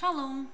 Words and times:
Shalom! 0.00 0.46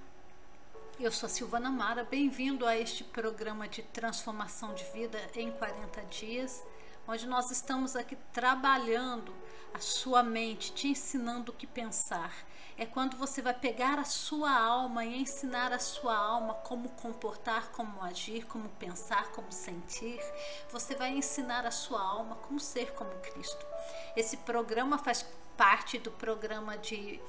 Eu 0.99 1.13
sou 1.13 1.29
Silvana 1.29 1.71
Mara, 1.71 2.03
bem-vindo 2.03 2.67
a 2.67 2.77
este 2.77 3.05
programa 3.05 3.69
de 3.69 3.81
transformação 3.81 4.75
de 4.75 4.83
vida 4.87 5.21
em 5.37 5.53
40 5.53 6.03
dias, 6.07 6.65
onde 7.07 7.29
nós 7.29 7.53
estamos 7.53 7.95
aqui 7.95 8.17
trabalhando 8.33 9.33
a 9.73 9.79
sua 9.79 10.21
mente, 10.21 10.73
te 10.73 10.89
ensinando 10.89 11.53
o 11.53 11.55
que 11.55 11.65
pensar. 11.65 12.35
É 12.77 12.85
quando 12.85 13.17
você 13.17 13.41
vai 13.41 13.55
pegar 13.55 14.01
a 14.01 14.05
sua 14.05 14.51
alma 14.51 15.05
e 15.05 15.23
ensinar 15.23 15.73
a 15.73 15.79
sua 15.79 16.17
alma 16.17 16.55
como 16.55 16.89
comportar, 16.89 17.71
como 17.71 18.03
agir, 18.03 18.47
como 18.47 18.69
pensar, 18.71 19.31
como 19.31 19.53
sentir. 19.53 20.21
Você 20.73 20.97
vai 20.97 21.11
ensinar 21.11 21.65
a 21.65 21.71
sua 21.71 22.03
alma 22.03 22.35
como 22.35 22.59
ser 22.59 22.95
como 22.95 23.13
Cristo. 23.21 23.65
Esse 24.17 24.39
programa 24.39 24.99
faz 24.99 25.25
parte 25.57 25.99
do 25.99 26.11
programa 26.11 26.77
de 26.77 27.21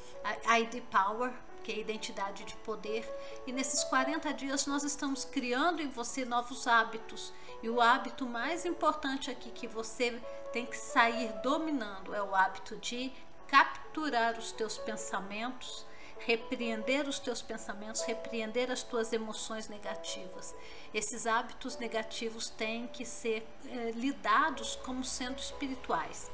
ID 0.59 0.81
Power, 0.91 1.31
que 1.67 1.73
é 1.73 1.79
identidade 1.79 2.45
de 2.45 2.55
poder. 2.57 3.05
E 3.45 3.51
nesses 3.51 3.83
40 3.83 4.33
dias 4.33 4.65
nós 4.65 4.85
estamos 4.85 5.25
criando 5.25 5.81
em 5.81 5.89
você 5.89 6.23
novos 6.23 6.65
hábitos. 6.65 7.33
E 7.61 7.69
o 7.69 7.81
hábito 7.81 8.25
mais 8.25 8.65
importante 8.65 9.29
aqui 9.29 9.51
que 9.51 9.67
você 9.67 10.17
tem 10.53 10.65
que 10.65 10.77
sair 10.77 11.29
dominando 11.43 12.15
é 12.15 12.23
o 12.23 12.33
hábito 12.33 12.77
de 12.77 13.11
capturar 13.49 14.39
os 14.39 14.53
teus 14.53 14.77
pensamentos, 14.77 15.85
repreender 16.19 17.05
os 17.05 17.19
teus 17.19 17.41
pensamentos, 17.41 18.01
repreender 18.03 18.71
as 18.71 18.81
tuas 18.81 19.11
emoções 19.11 19.67
negativas. 19.67 20.55
Esses 20.93 21.27
hábitos 21.27 21.75
negativos 21.77 22.49
têm 22.49 22.87
que 22.87 23.05
ser 23.05 23.45
é, 23.65 23.91
lidados 23.91 24.77
como 24.77 25.03
sendo 25.03 25.37
espirituais. 25.39 26.31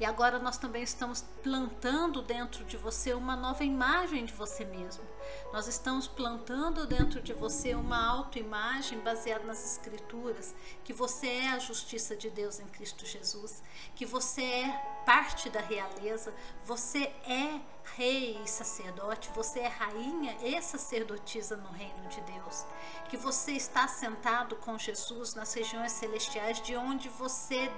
E 0.00 0.04
agora 0.06 0.38
nós 0.38 0.56
também 0.56 0.82
estamos 0.82 1.22
plantando 1.42 2.22
dentro 2.22 2.64
de 2.64 2.78
você 2.78 3.12
uma 3.12 3.36
nova 3.36 3.62
imagem 3.62 4.24
de 4.24 4.32
você 4.32 4.64
mesmo. 4.64 5.04
Nós 5.52 5.68
estamos 5.68 6.08
plantando 6.08 6.86
dentro 6.86 7.20
de 7.20 7.34
você 7.34 7.74
uma 7.74 8.02
autoimagem 8.08 8.98
baseada 9.00 9.44
nas 9.44 9.62
Escrituras, 9.62 10.54
que 10.82 10.94
você 10.94 11.26
é 11.28 11.48
a 11.50 11.58
justiça 11.58 12.16
de 12.16 12.30
Deus 12.30 12.58
em 12.60 12.66
Cristo 12.68 13.04
Jesus, 13.04 13.62
que 13.94 14.06
você 14.06 14.42
é 14.42 15.02
parte 15.04 15.50
da 15.50 15.60
realeza, 15.60 16.32
você 16.64 17.12
é 17.26 17.60
rei 17.96 18.40
e 18.42 18.48
sacerdote, 18.48 19.30
você 19.34 19.60
é 19.60 19.68
rainha 19.68 20.34
e 20.42 20.60
sacerdotisa 20.62 21.56
no 21.56 21.70
reino 21.72 22.08
de 22.08 22.20
Deus, 22.22 22.64
que 23.10 23.18
você 23.18 23.52
está 23.52 23.86
sentado 23.86 24.56
com 24.56 24.78
Jesus 24.78 25.34
nas 25.34 25.52
regiões 25.52 25.92
celestiais, 25.92 26.60
de 26.62 26.74
onde 26.74 27.08
você 27.10 27.70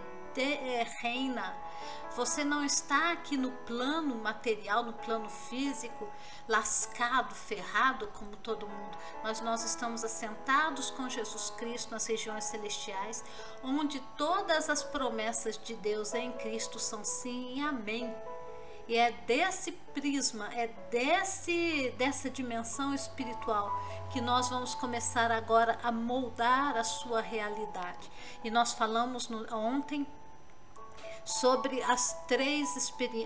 reina. 1.01 1.55
Você 2.15 2.45
não 2.45 2.63
está 2.63 3.13
aqui 3.13 3.39
no 3.39 3.51
plano 3.51 4.15
material, 4.17 4.83
no 4.83 4.93
plano 4.93 5.31
físico, 5.31 6.07
lascado, 6.47 7.35
ferrado 7.35 8.07
como 8.09 8.37
todo 8.37 8.69
mundo, 8.69 8.99
mas 9.23 9.41
nós 9.41 9.65
estamos 9.65 10.05
assentados 10.05 10.91
com 10.91 11.09
Jesus 11.09 11.51
Cristo 11.51 11.91
nas 11.91 12.07
regiões 12.07 12.45
celestiais, 12.45 13.25
onde 13.65 13.99
todas 14.17 14.69
as 14.69 14.83
promessas 14.83 15.57
de 15.57 15.75
Deus 15.75 16.13
em 16.13 16.33
Cristo 16.33 16.79
são 16.79 17.03
sim 17.03 17.55
e 17.57 17.61
amém. 17.63 18.15
E 18.87 18.97
é 18.97 19.13
desse 19.13 19.73
prisma, 19.73 20.53
é 20.53 20.67
desse 20.91 21.95
dessa 21.97 22.29
dimensão 22.29 22.93
espiritual 22.93 23.71
que 24.11 24.21
nós 24.21 24.51
vamos 24.51 24.75
começar 24.75 25.31
agora 25.31 25.79
a 25.83 25.91
moldar 25.91 26.77
a 26.77 26.85
sua 26.85 27.23
realidade. 27.23 28.11
E 28.45 28.51
nós 28.51 28.73
falamos 28.73 29.29
no, 29.29 29.47
ontem 29.55 30.07
sobre 31.25 31.83
as 31.83 32.15
três, 32.27 32.77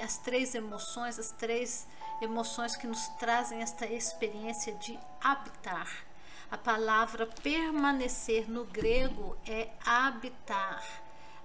as 0.02 0.18
três 0.18 0.54
emoções, 0.54 1.18
as 1.18 1.30
três 1.30 1.86
emoções 2.20 2.76
que 2.76 2.86
nos 2.86 3.08
trazem 3.18 3.62
esta 3.62 3.86
experiência 3.86 4.74
de 4.74 4.98
habitar. 5.20 6.04
A 6.50 6.56
palavra 6.56 7.26
permanecer 7.42 8.48
no 8.48 8.64
grego 8.64 9.36
é 9.46 9.70
habitar. 9.84 10.84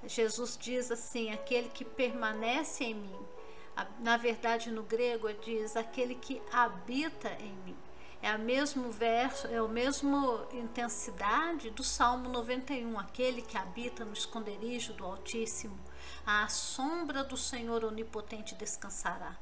Jesus 0.06 0.58
diz 0.60 0.92
assim: 0.92 1.32
aquele 1.32 1.70
que 1.70 1.84
permanece 1.84 2.84
em 2.84 2.96
mim. 2.96 3.20
Na 4.00 4.18
verdade, 4.18 4.70
no 4.70 4.84
grego 4.84 5.32
diz 5.34 5.76
aquele 5.76 6.16
que 6.16 6.42
habita 6.52 7.32
em 7.40 7.54
mim. 7.66 7.78
É 8.22 8.30
a 8.30 8.38
mesmo 8.38 8.92
verso, 8.92 9.48
é 9.48 9.58
a 9.58 9.68
mesma 9.68 10.48
intensidade 10.54 11.72
do 11.72 11.84
Salmo 11.84 12.30
91, 12.30 13.00
aquele 13.00 13.42
que 13.42 13.58
habita 13.58 14.06
no 14.06 14.14
esconderijo 14.14 14.94
do 14.94 15.04
Altíssimo 15.04 15.80
à 16.26 16.48
sombra 16.48 17.24
do 17.24 17.38
Senhor 17.38 17.84
onipotente 17.84 18.56
descansará. 18.56 19.36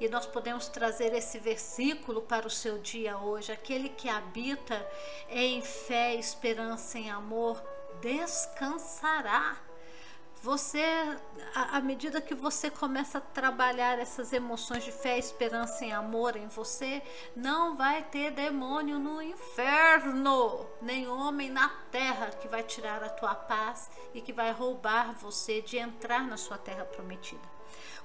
E 0.00 0.08
nós 0.08 0.26
podemos 0.26 0.66
trazer 0.66 1.12
esse 1.12 1.38
versículo 1.38 2.22
para 2.22 2.46
o 2.46 2.50
seu 2.50 2.78
dia 2.78 3.18
hoje. 3.18 3.52
Aquele 3.52 3.90
que 3.90 4.08
habita 4.08 4.86
em 5.28 5.60
fé, 5.60 6.14
esperança, 6.14 6.98
em 6.98 7.10
amor, 7.10 7.62
descansará. 8.00 9.58
Você, 10.42 10.82
à 11.54 11.82
medida 11.82 12.18
que 12.18 12.34
você 12.34 12.70
começa 12.70 13.18
a 13.18 13.20
trabalhar 13.20 13.98
essas 13.98 14.32
emoções 14.32 14.82
de 14.82 14.90
fé, 14.90 15.18
esperança 15.18 15.84
e 15.84 15.92
amor 15.92 16.34
em 16.34 16.46
você, 16.46 17.02
não 17.36 17.76
vai 17.76 18.02
ter 18.04 18.30
demônio 18.30 18.98
no 18.98 19.20
inferno, 19.20 20.66
nem 20.80 21.06
homem 21.06 21.50
na 21.50 21.68
terra 21.90 22.30
que 22.30 22.48
vai 22.48 22.62
tirar 22.62 23.04
a 23.04 23.10
tua 23.10 23.34
paz 23.34 23.90
e 24.14 24.22
que 24.22 24.32
vai 24.32 24.50
roubar 24.50 25.12
você 25.12 25.60
de 25.60 25.76
entrar 25.76 26.26
na 26.26 26.38
sua 26.38 26.56
terra 26.56 26.86
prometida. 26.86 27.46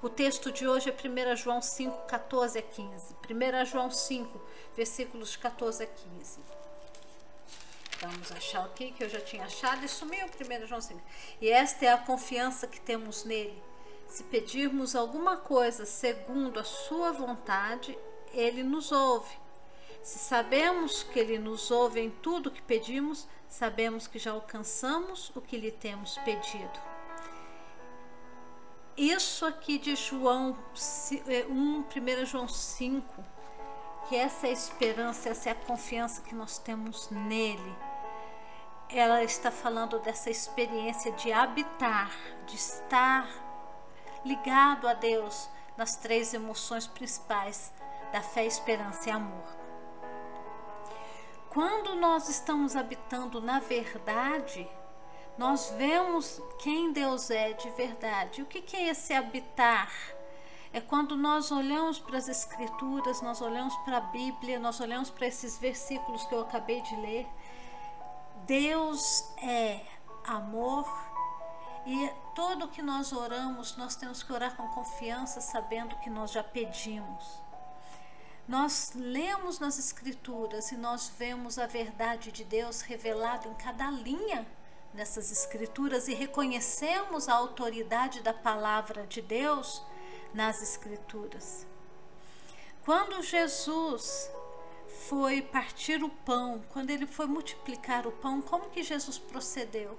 O 0.02 0.10
texto 0.10 0.52
de 0.52 0.68
hoje 0.68 0.90
é 0.90 1.32
1 1.34 1.38
João 1.38 1.62
5, 1.62 2.06
14 2.06 2.60
a 2.60 2.62
15. 2.62 3.16
1 3.32 3.66
João 3.66 3.90
5, 3.90 4.42
versículos 4.76 5.38
14 5.38 5.84
a 5.84 5.88
15. 5.88 6.65
Vamos 8.08 8.32
achar 8.32 8.64
aqui 8.64 8.92
que 8.92 9.04
eu 9.04 9.10
já 9.10 9.20
tinha 9.20 9.46
achado 9.46 9.84
e 9.84 9.88
sumiu 9.88 10.28
o 10.28 10.64
1 10.64 10.68
João 10.68 10.80
5. 10.80 11.02
E 11.42 11.50
esta 11.50 11.86
é 11.86 11.92
a 11.92 11.98
confiança 11.98 12.68
que 12.68 12.80
temos 12.80 13.24
nele. 13.24 13.60
Se 14.08 14.24
pedirmos 14.26 14.96
alguma 14.96 15.38
coisa 15.38 15.88
segundo 15.88 16.60
a 16.60 16.64
sua 16.64 17.12
vontade, 17.12 17.98
ele 18.32 18.62
nos 18.62 18.92
ouve. 18.92 19.36
Se 20.04 20.20
sabemos 20.20 21.02
que 21.02 21.20
ele 21.20 21.40
nos 21.40 21.72
ouve 21.72 22.00
em 22.00 22.12
tudo 22.12 22.52
que 22.52 22.62
pedimos, 22.62 23.28
sabemos 23.50 24.06
que 24.06 24.20
já 24.20 24.32
alcançamos 24.32 25.32
o 25.36 25.42
que 25.42 25.58
lhe 25.58 25.72
temos 25.72 26.16
pedido. 26.20 26.80
Isso 28.96 29.48
aqui 29.48 29.80
de 29.80 29.96
João 29.96 30.56
1, 31.50 31.86
1 31.90 32.08
é, 32.08 32.26
João 32.26 32.48
5, 32.48 33.26
que 34.08 34.16
essa 34.16 34.46
é 34.46 34.52
a 34.52 34.54
esperança, 34.54 35.30
essa 35.30 35.50
é 35.50 35.52
a 35.54 35.56
confiança 35.56 36.22
que 36.22 36.36
nós 36.36 36.60
temos 36.60 37.10
nele. 37.10 37.76
Ela 38.90 39.24
está 39.24 39.52
falando 39.52 40.00
dessa 40.00 40.30
experiência 40.30 41.12
de 41.14 41.32
habitar, 41.32 42.12
de 42.46 42.56
estar 42.56 43.28
ligado 44.24 44.88
a 44.88 44.94
Deus 44.94 45.50
nas 45.76 45.96
três 45.96 46.34
emoções 46.34 46.88
principais 46.88 47.74
da 48.12 48.22
fé, 48.22 48.46
esperança 48.46 49.10
e 49.10 49.12
amor. 49.12 49.56
Quando 51.50 51.96
nós 51.96 52.30
estamos 52.30 52.76
habitando 52.76 53.42
na 53.42 53.60
verdade, 53.60 54.70
nós 55.38 55.74
vemos 55.78 56.42
quem 56.60 56.92
Deus 56.92 57.30
é 57.30 57.54
de 57.54 57.70
verdade. 57.72 58.42
O 58.42 58.46
que 58.46 58.76
é 58.76 58.90
esse 58.90 59.14
habitar? 59.14 59.92
É 60.72 60.82
quando 60.82 61.16
nós 61.16 61.52
olhamos 61.52 62.00
para 62.00 62.18
as 62.18 62.28
Escrituras, 62.28 63.22
nós 63.22 63.42
olhamos 63.42 63.74
para 63.78 63.98
a 63.98 64.02
Bíblia, 64.02 64.60
nós 64.60 64.82
olhamos 64.82 65.10
para 65.10 65.28
esses 65.28 65.58
versículos 65.58 66.26
que 66.26 66.36
eu 66.36 66.42
acabei 66.42 66.82
de 66.82 66.96
ler. 66.98 67.26
Deus 68.46 69.26
é 69.42 69.82
amor 70.24 70.88
e 71.86 72.12
tudo 72.36 72.68
que 72.68 72.82
nós 72.82 73.12
oramos, 73.12 73.76
nós 73.78 73.96
temos 73.96 74.22
que 74.22 74.32
orar 74.32 74.56
com 74.56 74.68
confiança, 74.70 75.42
sabendo 75.42 75.96
que 75.98 76.10
nós 76.10 76.32
já 76.32 76.44
pedimos. 76.44 77.40
Nós 78.48 78.92
lemos 78.94 79.60
nas 79.60 79.80
Escrituras 79.80 80.72
e 80.72 80.78
nós 80.78 81.12
vemos 81.18 81.58
a 81.58 81.66
verdade 81.66 82.32
de 82.32 82.44
Deus 82.44 82.82
revelada 82.82 83.48
em 83.48 83.54
cada 83.56 83.90
linha 83.90 84.46
nessas 84.94 85.32
Escrituras 85.32 86.08
e 86.08 86.14
reconhecemos 86.14 87.28
a 87.28 87.34
autoridade 87.34 88.22
da 88.22 88.34
palavra 88.34 89.08
de 89.08 89.22
Deus 89.22 89.82
nas 90.34 90.62
Escrituras. 90.62 91.66
Quando 92.84 93.24
Jesus 93.24 94.30
foi 95.08 95.42
partir 95.42 96.04
o 96.04 96.10
pão, 96.10 96.64
quando 96.70 96.90
ele 96.90 97.06
foi 97.06 97.28
multiplicar 97.28 98.08
o 98.08 98.12
pão, 98.12 98.42
como 98.42 98.70
que 98.70 98.82
Jesus 98.84 99.18
procedeu? 99.18 99.98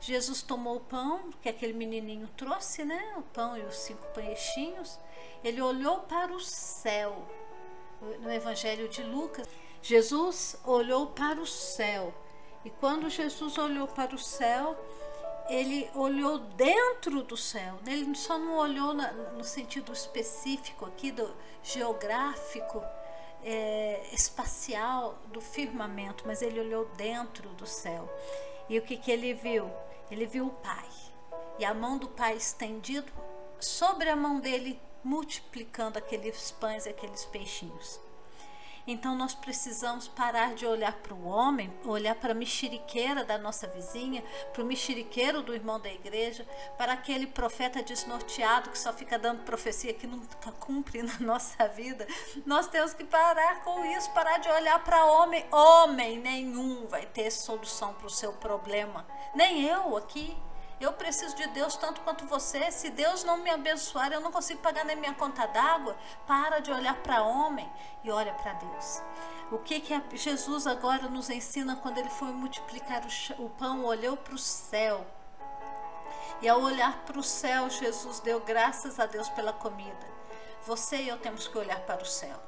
Jesus 0.00 0.42
tomou 0.42 0.76
o 0.76 0.80
pão 0.80 1.30
que 1.42 1.48
aquele 1.48 1.72
menininho 1.72 2.28
trouxe, 2.36 2.84
né? 2.84 3.14
O 3.16 3.22
pão 3.22 3.56
e 3.56 3.62
os 3.62 3.76
cinco 3.76 4.06
peixinhos. 4.14 4.98
Ele 5.42 5.60
olhou 5.60 6.00
para 6.00 6.32
o 6.32 6.40
céu 6.40 7.26
no 8.20 8.30
Evangelho 8.30 8.88
de 8.88 9.02
Lucas, 9.02 9.48
Jesus 9.82 10.56
olhou 10.64 11.08
para 11.08 11.40
o 11.40 11.46
céu. 11.46 12.12
E 12.64 12.70
quando 12.70 13.08
Jesus 13.08 13.56
olhou 13.58 13.86
para 13.86 14.14
o 14.14 14.18
céu, 14.18 14.76
ele 15.48 15.88
olhou 15.94 16.38
dentro 16.38 17.22
do 17.22 17.36
céu. 17.36 17.78
Ele 17.86 18.14
só 18.14 18.38
não 18.38 18.56
olhou 18.56 18.92
no 18.94 19.44
sentido 19.44 19.92
específico 19.92 20.84
aqui 20.84 21.10
do 21.10 21.32
geográfico 21.62 22.82
é, 23.46 24.02
espacial 24.12 25.16
do 25.28 25.40
firmamento, 25.40 26.24
mas 26.26 26.42
ele 26.42 26.58
olhou 26.58 26.84
dentro 26.96 27.48
do 27.50 27.64
céu. 27.64 28.12
E 28.68 28.76
o 28.76 28.82
que, 28.82 28.96
que 28.96 29.12
ele 29.12 29.32
viu? 29.32 29.70
Ele 30.10 30.26
viu 30.26 30.48
o 30.48 30.50
Pai. 30.50 30.88
E 31.56 31.64
a 31.64 31.72
mão 31.72 31.96
do 31.96 32.08
Pai 32.08 32.36
estendido 32.36 33.10
sobre 33.60 34.10
a 34.10 34.16
mão 34.16 34.40
dele, 34.40 34.80
multiplicando 35.02 35.96
aqueles 35.96 36.50
pães 36.50 36.86
e 36.86 36.88
aqueles 36.88 37.24
peixinhos. 37.26 38.00
Então 38.86 39.16
nós 39.16 39.34
precisamos 39.34 40.06
parar 40.06 40.54
de 40.54 40.64
olhar 40.64 40.92
para 40.92 41.12
o 41.12 41.26
homem, 41.26 41.72
olhar 41.84 42.14
para 42.14 42.32
a 42.32 42.34
mexeriqueira 42.34 43.24
da 43.24 43.36
nossa 43.36 43.66
vizinha, 43.66 44.22
para 44.52 44.62
o 44.62 44.66
mexeriqueiro 44.66 45.42
do 45.42 45.54
irmão 45.54 45.80
da 45.80 45.92
igreja, 45.92 46.46
para 46.78 46.92
aquele 46.92 47.26
profeta 47.26 47.82
desnorteado 47.82 48.70
que 48.70 48.78
só 48.78 48.92
fica 48.92 49.18
dando 49.18 49.42
profecia 49.42 49.92
que 49.92 50.06
nunca 50.06 50.52
cumpre 50.52 51.02
na 51.02 51.18
nossa 51.18 51.66
vida. 51.68 52.06
Nós 52.44 52.68
temos 52.68 52.94
que 52.94 53.04
parar 53.04 53.64
com 53.64 53.84
isso, 53.84 54.10
parar 54.12 54.38
de 54.38 54.48
olhar 54.48 54.82
para 54.84 55.04
homem. 55.04 55.44
Homem 55.50 56.18
nenhum 56.18 56.86
vai 56.86 57.06
ter 57.06 57.30
solução 57.30 57.92
para 57.94 58.06
o 58.06 58.10
seu 58.10 58.32
problema. 58.34 59.06
Nem 59.34 59.64
eu 59.64 59.96
aqui. 59.96 60.36
Eu 60.78 60.92
preciso 60.92 61.34
de 61.34 61.46
Deus 61.48 61.76
tanto 61.76 62.02
quanto 62.02 62.26
você. 62.26 62.70
Se 62.70 62.90
Deus 62.90 63.24
não 63.24 63.38
me 63.38 63.50
abençoar, 63.50 64.12
eu 64.12 64.20
não 64.20 64.30
consigo 64.30 64.60
pagar 64.60 64.84
nem 64.84 64.96
minha 64.96 65.14
conta 65.14 65.46
d'água. 65.46 65.96
Para 66.26 66.60
de 66.60 66.70
olhar 66.70 66.94
para 66.96 67.22
homem 67.22 67.70
e 68.04 68.10
olha 68.10 68.34
para 68.34 68.52
Deus. 68.52 69.02
O 69.50 69.58
que, 69.58 69.80
que 69.80 70.16
Jesus 70.16 70.66
agora 70.66 71.08
nos 71.08 71.30
ensina 71.30 71.76
quando 71.76 71.98
ele 71.98 72.10
foi 72.10 72.28
multiplicar 72.28 73.02
o 73.38 73.48
pão, 73.48 73.84
olhou 73.84 74.16
para 74.16 74.34
o 74.34 74.38
céu. 74.38 75.06
E 76.42 76.48
ao 76.48 76.60
olhar 76.60 77.04
para 77.04 77.18
o 77.18 77.22
céu, 77.22 77.70
Jesus 77.70 78.20
deu 78.20 78.40
graças 78.40 79.00
a 79.00 79.06
Deus 79.06 79.28
pela 79.30 79.52
comida. 79.52 80.06
Você 80.66 80.96
e 80.96 81.08
eu 81.08 81.16
temos 81.18 81.48
que 81.48 81.56
olhar 81.56 81.80
para 81.80 82.02
o 82.02 82.06
céu. 82.06 82.38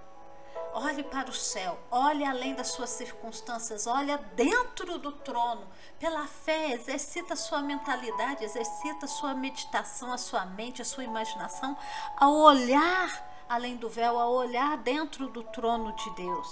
Olhe 0.80 1.02
para 1.02 1.28
o 1.28 1.34
céu, 1.34 1.76
olhe 1.90 2.24
além 2.24 2.54
das 2.54 2.68
suas 2.68 2.90
circunstâncias, 2.90 3.88
olha 3.88 4.16
dentro 4.36 4.96
do 4.96 5.10
trono. 5.10 5.66
Pela 5.98 6.24
fé, 6.28 6.70
exercita 6.70 7.34
a 7.34 7.36
sua 7.36 7.60
mentalidade, 7.60 8.44
exercita 8.44 9.06
a 9.06 9.08
sua 9.08 9.34
meditação, 9.34 10.12
a 10.12 10.18
sua 10.18 10.46
mente, 10.46 10.80
a 10.80 10.84
sua 10.84 11.02
imaginação, 11.02 11.76
ao 12.16 12.32
olhar 12.32 13.28
além 13.48 13.76
do 13.76 13.88
véu, 13.88 14.20
ao 14.20 14.32
olhar 14.32 14.76
dentro 14.76 15.26
do 15.28 15.42
trono 15.42 15.92
de 15.96 16.10
Deus. 16.14 16.48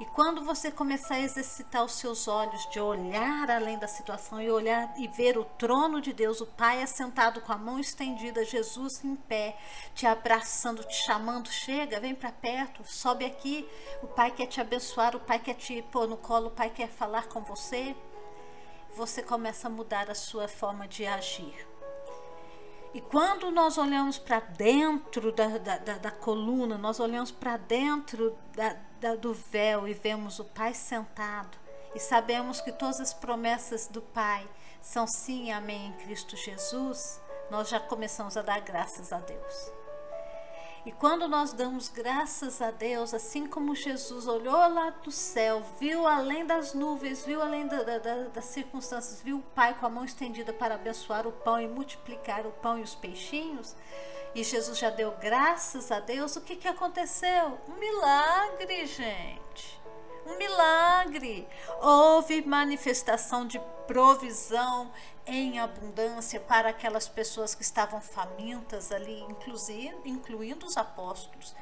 E 0.00 0.06
quando 0.06 0.42
você 0.42 0.70
começar 0.70 1.16
a 1.16 1.20
exercitar 1.20 1.84
os 1.84 1.92
seus 1.92 2.26
olhos 2.26 2.66
de 2.70 2.80
olhar 2.80 3.50
além 3.50 3.78
da 3.78 3.86
situação 3.86 4.40
e 4.40 4.50
olhar 4.50 4.94
e 4.98 5.06
ver 5.06 5.36
o 5.36 5.44
trono 5.44 6.00
de 6.00 6.10
Deus, 6.10 6.40
o 6.40 6.46
Pai 6.46 6.82
assentado 6.82 7.42
com 7.42 7.52
a 7.52 7.58
mão 7.58 7.78
estendida, 7.78 8.42
Jesus 8.42 9.04
em 9.04 9.14
pé, 9.14 9.58
te 9.94 10.06
abraçando, 10.06 10.82
te 10.84 10.94
chamando, 10.94 11.50
chega, 11.50 12.00
vem 12.00 12.14
para 12.14 12.32
perto, 12.32 12.82
sobe 12.82 13.26
aqui. 13.26 13.68
O 14.02 14.06
Pai 14.06 14.30
quer 14.30 14.46
te 14.46 14.58
abençoar, 14.58 15.14
o 15.14 15.20
Pai 15.20 15.38
quer 15.38 15.52
te 15.52 15.82
pôr 15.92 16.08
no 16.08 16.16
colo, 16.16 16.46
o 16.46 16.52
Pai 16.52 16.70
quer 16.70 16.88
falar 16.88 17.28
com 17.28 17.42
você. 17.42 17.94
Você 18.96 19.22
começa 19.22 19.68
a 19.68 19.70
mudar 19.70 20.10
a 20.10 20.14
sua 20.14 20.48
forma 20.48 20.88
de 20.88 21.04
agir. 21.04 21.68
E 22.94 23.02
quando 23.02 23.50
nós 23.50 23.76
olhamos 23.76 24.18
para 24.18 24.40
dentro 24.40 25.30
da, 25.30 25.58
da, 25.58 25.76
da, 25.76 25.98
da, 25.98 26.10
coluna, 26.10 26.78
nós 26.78 26.98
olhamos 26.98 27.30
para 27.30 27.56
dentro 27.58 28.36
da, 28.56 28.76
do 29.18 29.34
véu 29.34 29.88
e 29.88 29.94
vemos 29.94 30.38
o 30.38 30.44
Pai 30.44 30.74
sentado, 30.74 31.58
e 31.94 31.98
sabemos 31.98 32.60
que 32.60 32.72
todas 32.72 33.00
as 33.00 33.14
promessas 33.14 33.88
do 33.88 34.00
Pai 34.00 34.48
são 34.80 35.06
sim 35.06 35.46
e 35.46 35.50
amém 35.50 35.88
em 35.88 35.92
Cristo 36.04 36.36
Jesus, 36.36 37.20
nós 37.50 37.68
já 37.68 37.80
começamos 37.80 38.36
a 38.36 38.42
dar 38.42 38.60
graças 38.60 39.12
a 39.12 39.18
Deus. 39.18 39.72
E 40.86 40.92
quando 40.92 41.28
nós 41.28 41.52
damos 41.52 41.88
graças 41.88 42.62
a 42.62 42.70
Deus, 42.70 43.12
assim 43.12 43.46
como 43.46 43.74
Jesus 43.74 44.26
olhou 44.26 44.56
lá 44.56 44.88
do 44.90 45.10
céu, 45.10 45.62
viu 45.78 46.06
além 46.06 46.46
das 46.46 46.72
nuvens, 46.72 47.22
viu 47.22 47.42
além 47.42 47.66
da, 47.66 47.82
da, 47.82 47.98
das 48.28 48.46
circunstâncias, 48.46 49.20
viu 49.20 49.38
o 49.38 49.42
Pai 49.54 49.74
com 49.78 49.84
a 49.84 49.90
mão 49.90 50.06
estendida 50.06 50.54
para 50.54 50.76
abençoar 50.76 51.26
o 51.26 51.32
pão 51.32 51.60
e 51.60 51.68
multiplicar 51.68 52.46
o 52.46 52.52
pão 52.52 52.78
e 52.78 52.82
os 52.82 52.94
peixinhos, 52.94 53.76
e 54.34 54.44
Jesus 54.44 54.78
já 54.78 54.90
deu 54.90 55.12
graças 55.20 55.90
a 55.90 56.00
Deus, 56.00 56.36
o 56.36 56.40
que, 56.40 56.56
que 56.56 56.68
aconteceu? 56.68 57.58
Um 57.68 57.74
milagre, 57.74 58.86
gente 58.86 59.80
um 60.26 60.36
milagre. 60.36 61.48
Houve 61.80 62.42
manifestação 62.42 63.46
de 63.46 63.60
provisão 63.86 64.90
em 65.26 65.58
abundância 65.58 66.40
para 66.40 66.70
aquelas 66.70 67.08
pessoas 67.08 67.54
que 67.54 67.62
estavam 67.62 68.00
famintas 68.00 68.92
ali, 68.92 69.20
inclusive, 69.22 69.96
incluindo 70.04 70.66
os 70.66 70.76
apóstolos. 70.76 71.54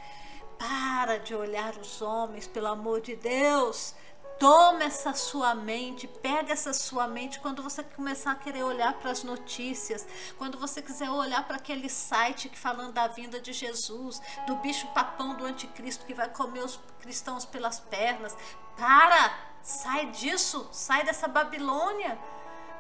Para 0.59 1.19
de 1.19 1.35
olhar 1.35 1.77
os 1.77 2.03
homens, 2.03 2.47
pelo 2.47 2.67
amor 2.67 3.01
de 3.01 3.15
Deus. 3.15 3.95
Toma 4.39 4.85
essa 4.85 5.15
sua 5.15 5.53
mente, 5.53 6.07
pega 6.07 6.53
essa 6.53 6.73
sua 6.73 7.09
mente 7.09 7.41
quando 7.41 7.61
você 7.61 7.83
começar 7.83 8.31
a 8.31 8.37
querer 8.37 8.63
olhar 8.63 8.93
para 8.95 9.11
as 9.11 9.25
notícias, 9.25 10.07
quando 10.37 10.57
você 10.57 10.81
quiser 10.81 11.11
olhar 11.11 11.45
para 11.45 11.57
aquele 11.57 11.89
site 11.89 12.49
que 12.49 12.57
falando 12.57 12.93
da 12.93 13.09
vinda 13.09 13.41
de 13.41 13.53
Jesus, 13.53 14.23
do 14.47 14.55
bicho 14.57 14.87
papão 14.89 15.35
do 15.35 15.45
anticristo 15.45 16.07
que 16.07 16.15
vai 16.15 16.29
comer 16.29 16.61
os 16.61 16.79
cristãos 17.01 17.45
pelas 17.45 17.81
pernas. 17.81 18.37
Para! 18.77 19.49
Sai 19.61 20.07
disso, 20.07 20.69
sai 20.71 21.05
dessa 21.05 21.27
Babilônia 21.27 22.17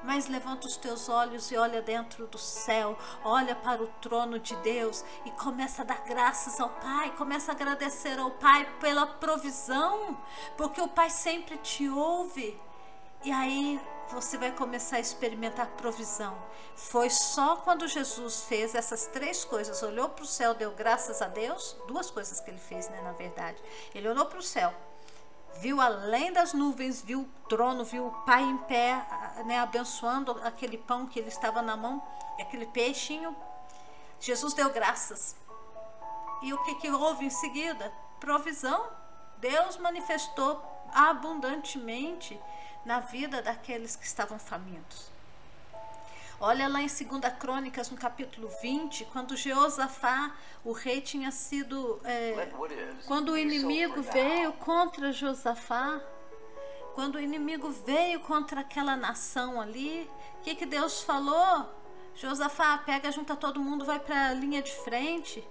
mas 0.02 0.28
levanta 0.28 0.66
os 0.66 0.76
teus 0.76 1.08
olhos 1.08 1.50
e 1.50 1.56
olha 1.56 1.82
dentro 1.82 2.26
do 2.26 2.38
céu, 2.38 2.96
olha 3.24 3.54
para 3.54 3.82
o 3.82 3.86
trono 4.00 4.38
de 4.38 4.54
Deus 4.56 5.04
e 5.24 5.30
começa 5.32 5.82
a 5.82 5.84
dar 5.84 6.02
graças 6.04 6.60
ao 6.60 6.70
Pai, 6.70 7.14
começa 7.16 7.52
a 7.52 7.54
agradecer 7.54 8.18
ao 8.18 8.30
Pai 8.32 8.68
pela 8.80 9.06
provisão, 9.06 10.16
porque 10.56 10.80
o 10.80 10.88
Pai 10.88 11.10
sempre 11.10 11.56
te 11.58 11.88
ouve. 11.88 12.58
E 13.24 13.32
aí 13.32 13.80
você 14.10 14.38
vai 14.38 14.52
começar 14.52 14.96
a 14.96 15.00
experimentar 15.00 15.66
provisão. 15.76 16.36
Foi 16.74 17.10
só 17.10 17.56
quando 17.56 17.86
Jesus 17.88 18.44
fez 18.44 18.74
essas 18.74 19.06
três 19.06 19.44
coisas, 19.44 19.82
olhou 19.82 20.08
para 20.08 20.22
o 20.22 20.26
céu, 20.26 20.54
deu 20.54 20.70
graças 20.72 21.20
a 21.20 21.26
Deus, 21.26 21.76
duas 21.86 22.10
coisas 22.10 22.40
que 22.40 22.50
ele 22.50 22.58
fez, 22.58 22.88
né, 22.88 23.00
na 23.02 23.12
verdade. 23.12 23.60
Ele 23.94 24.08
olhou 24.08 24.26
para 24.26 24.38
o 24.38 24.42
céu, 24.42 24.72
viu 25.56 25.80
além 25.80 26.32
das 26.32 26.52
nuvens, 26.52 27.02
viu 27.02 27.22
o 27.22 27.48
trono, 27.48 27.84
viu 27.84 28.06
o 28.06 28.12
pai 28.24 28.42
em 28.42 28.58
pé, 28.58 29.06
né, 29.44 29.58
abençoando 29.58 30.32
aquele 30.44 30.78
pão 30.78 31.06
que 31.06 31.18
ele 31.18 31.28
estava 31.28 31.60
na 31.62 31.76
mão, 31.76 32.02
aquele 32.40 32.66
peixinho. 32.66 33.36
Jesus 34.20 34.54
deu 34.54 34.70
graças. 34.70 35.36
E 36.42 36.52
o 36.52 36.62
que, 36.64 36.74
que 36.76 36.90
houve 36.90 37.24
em 37.24 37.30
seguida? 37.30 37.92
Provisão. 38.20 38.88
Deus 39.38 39.76
manifestou 39.76 40.62
abundantemente 40.92 42.38
na 42.84 43.00
vida 43.00 43.42
daqueles 43.42 43.96
que 43.96 44.06
estavam 44.06 44.38
famintos. 44.38 45.10
Olha 46.40 46.68
lá 46.68 46.80
em 46.80 46.86
2 46.86 47.32
Crônicas, 47.36 47.90
no 47.90 47.96
capítulo 47.96 48.48
20, 48.62 49.06
quando 49.06 49.36
Jeosafá, 49.36 50.36
o 50.64 50.70
rei, 50.70 51.00
tinha 51.00 51.32
sido. 51.32 52.00
É, 52.04 52.48
quando 53.06 53.32
o 53.32 53.36
inimigo 53.36 54.00
veio 54.02 54.52
contra 54.52 55.12
Josafá, 55.12 56.00
quando 56.94 57.16
o 57.16 57.20
inimigo 57.20 57.70
veio 57.70 58.20
contra 58.20 58.60
aquela 58.60 58.94
nação 58.94 59.60
ali, 59.60 60.08
o 60.38 60.42
que, 60.42 60.54
que 60.54 60.64
Deus 60.64 61.02
falou? 61.02 61.74
Josafá, 62.14 62.78
pega, 62.78 63.10
junta 63.10 63.34
todo 63.34 63.60
mundo, 63.60 63.84
vai 63.84 63.98
para 63.98 64.28
a 64.28 64.32
linha 64.32 64.62
de 64.62 64.70
frente, 64.70 65.44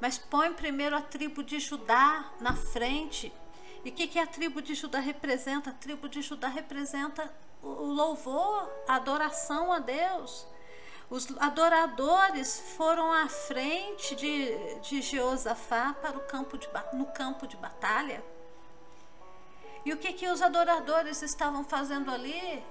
mas 0.00 0.18
põe 0.18 0.52
primeiro 0.52 0.96
a 0.96 1.00
tribo 1.00 1.44
de 1.44 1.60
Judá 1.60 2.32
na 2.40 2.56
frente. 2.56 3.32
E 3.84 3.90
o 3.90 3.92
que, 3.92 4.08
que 4.08 4.18
a 4.18 4.26
tribo 4.26 4.60
de 4.60 4.74
Judá 4.74 4.98
representa? 4.98 5.70
A 5.70 5.72
tribo 5.72 6.08
de 6.08 6.20
Judá 6.20 6.48
representa 6.48 7.32
o 7.62 7.92
louvor, 7.92 8.68
a 8.88 8.96
adoração 8.96 9.72
a 9.72 9.78
Deus. 9.78 10.46
Os 11.08 11.28
adoradores 11.38 12.74
foram 12.76 13.12
à 13.12 13.28
frente 13.28 14.14
de, 14.16 14.74
de 14.80 15.02
Jeosafá 15.02 15.94
para 16.00 16.16
o 16.16 16.20
campo 16.20 16.56
de, 16.56 16.68
no 16.94 17.06
campo 17.06 17.46
de 17.46 17.56
batalha. 17.56 18.24
E 19.84 19.92
o 19.92 19.98
que, 19.98 20.12
que 20.12 20.28
os 20.28 20.40
adoradores 20.40 21.22
estavam 21.22 21.64
fazendo 21.64 22.10
ali? 22.10 22.64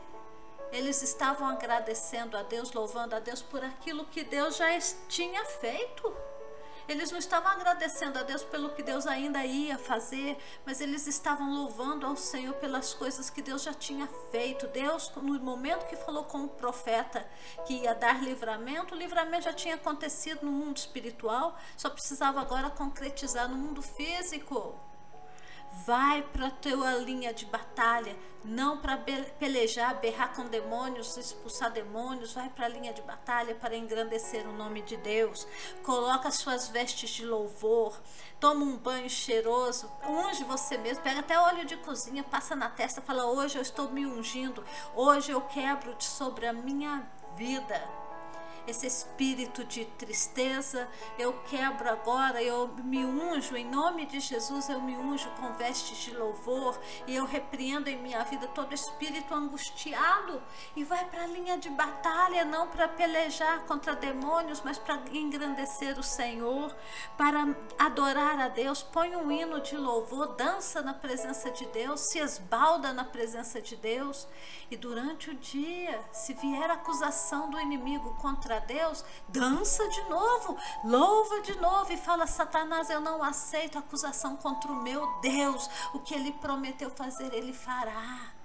Eles 0.72 1.02
estavam 1.02 1.48
agradecendo 1.50 2.38
a 2.38 2.44
Deus, 2.44 2.72
louvando 2.72 3.16
a 3.16 3.20
Deus 3.20 3.42
por 3.42 3.64
aquilo 3.64 4.06
que 4.06 4.24
Deus 4.24 4.56
já 4.56 4.68
tinha 5.08 5.44
feito. 5.46 6.31
Eles 6.92 7.10
não 7.10 7.20
estavam 7.20 7.50
agradecendo 7.50 8.20
a 8.20 8.24
Deus 8.24 8.44
pelo 8.44 8.72
que 8.72 8.84
Deus 8.84 9.08
ainda 9.08 9.46
ia 9.46 9.78
fazer, 9.78 10.38
mas 10.66 10.82
eles 10.82 11.08
estavam 11.08 11.54
louvando 11.54 12.06
ao 12.06 12.18
Senhor 12.18 12.54
pelas 12.56 12.94
coisas 12.94 13.30
que 13.30 13.42
Deus 13.42 13.64
já 13.64 13.74
tinha 13.74 14.10
feito. 14.30 14.68
Deus, 14.68 15.10
no 15.16 15.40
momento 15.40 15.88
que 15.88 15.96
falou 15.96 16.26
com 16.26 16.44
o 16.44 16.50
profeta 16.50 17.26
que 17.66 17.76
ia 17.76 17.96
dar 17.96 18.22
livramento, 18.22 18.94
o 18.94 18.98
livramento 18.98 19.46
já 19.46 19.54
tinha 19.54 19.76
acontecido 19.76 20.46
no 20.46 20.52
mundo 20.52 20.76
espiritual, 20.76 21.58
só 21.78 21.90
precisava 21.90 22.42
agora 22.42 22.70
concretizar 22.70 23.48
no 23.48 23.56
mundo 23.56 23.82
físico. 23.82 24.78
Vai 25.86 26.22
para 26.22 26.48
a 26.48 26.52
tua 26.52 26.96
linha 26.96 27.34
de 27.34 27.46
batalha, 27.46 28.16
não 28.44 28.78
para 28.78 28.98
pelejar, 29.40 30.00
berrar 30.00 30.36
com 30.36 30.46
demônios, 30.46 31.16
expulsar 31.18 31.72
demônios, 31.72 32.34
vai 32.34 32.50
para 32.50 32.66
a 32.66 32.70
linha 32.70 32.94
de 32.94 33.02
batalha 33.02 33.56
para 33.56 33.76
engrandecer 33.76 34.48
o 34.48 34.54
nome 34.54 34.82
de 34.82 34.98
Deus. 34.98 35.48
Coloca 35.84 36.30
suas 36.30 36.68
vestes 36.68 37.10
de 37.12 37.26
louvor, 37.26 38.00
toma 38.40 38.66
um 38.66 38.78
banho 38.78 39.10
cheiroso, 39.10 39.90
unge 40.08 40.44
você 40.44 40.78
mesmo, 40.78 41.04
pega 41.04 41.22
até 41.22 41.40
óleo 41.40 41.66
de 41.66 41.78
cozinha, 41.78 42.24
passa 42.24 42.56
na 42.56 42.70
testa, 42.70 43.02
fala: 43.02 43.26
"Hoje 43.26 43.58
eu 43.58 43.62
estou 43.62 43.90
me 43.90 44.06
ungindo, 44.06 44.64
hoje 44.96 45.32
eu 45.32 45.42
quebro 45.42 45.96
sobre 46.00 46.46
a 46.48 46.54
minha 46.54 47.08
vida" 47.36 48.01
esse 48.72 48.88
espírito 48.88 49.64
de 49.64 49.86
tristeza, 49.86 50.88
eu 51.20 51.34
quebro 51.50 51.90
agora, 51.90 52.42
eu 52.42 52.70
me 52.84 53.06
unjo, 53.06 53.56
em 53.56 53.66
nome 53.66 54.06
de 54.06 54.20
Jesus, 54.20 54.70
eu 54.70 54.82
me 54.82 54.96
unjo 54.96 55.30
com 55.40 55.54
vestes 55.54 55.98
de 55.98 56.16
louvor 56.16 56.80
e 57.06 57.16
eu 57.16 57.26
repreendo 57.26 57.90
em 57.90 57.98
minha 57.98 58.24
vida 58.24 58.48
todo 58.48 58.74
espírito 58.74 59.34
angustiado 59.34 60.42
e 60.76 60.84
vai 60.84 61.06
para 61.06 61.24
a 61.24 61.28
linha 61.28 61.58
de 61.58 61.70
batalha, 61.70 62.46
não 62.46 62.68
para 62.68 62.88
pelejar 62.88 63.66
contra 63.66 63.96
demônios, 63.96 64.62
mas 64.64 64.78
para 64.78 65.02
engrandecer 65.12 66.00
o 66.00 66.04
Senhor, 66.04 66.76
para 67.18 67.56
adorar 67.78 68.40
a 68.40 68.48
Deus. 68.48 68.82
Põe 68.82 69.16
um 69.16 69.30
hino 69.32 69.60
de 69.60 69.76
louvor, 69.76 70.36
dança 70.36 70.82
na 70.82 70.94
presença 70.94 71.52
de 71.52 71.66
Deus, 71.68 72.00
se 72.10 72.20
esbalda 72.20 72.94
na 72.94 73.04
presença 73.04 73.62
de 73.62 73.76
Deus 73.76 74.28
e 74.70 74.78
durante 74.78 75.30
o 75.30 75.36
dia, 75.36 76.02
se 76.14 76.34
vier 76.34 76.72
acusação 76.72 77.50
do 77.50 77.60
inimigo 77.60 78.16
contra 78.22 78.61
Deus, 78.68 79.04
dança 79.28 79.88
de 79.88 80.10
novo, 80.10 80.58
louva 80.84 81.42
de 81.42 81.56
novo 81.60 81.92
e 81.92 81.98
fala: 81.98 82.26
Satanás, 82.28 82.90
eu 82.90 83.02
não 83.02 83.22
aceito 83.24 83.78
acusação 83.78 84.36
contra 84.36 84.72
o 84.72 84.82
meu 84.84 85.06
Deus. 85.22 85.70
O 85.94 86.00
que 86.00 86.14
ele 86.14 86.32
prometeu 86.34 86.90
fazer, 86.90 87.34
ele 87.34 87.54
fará. 87.54 88.41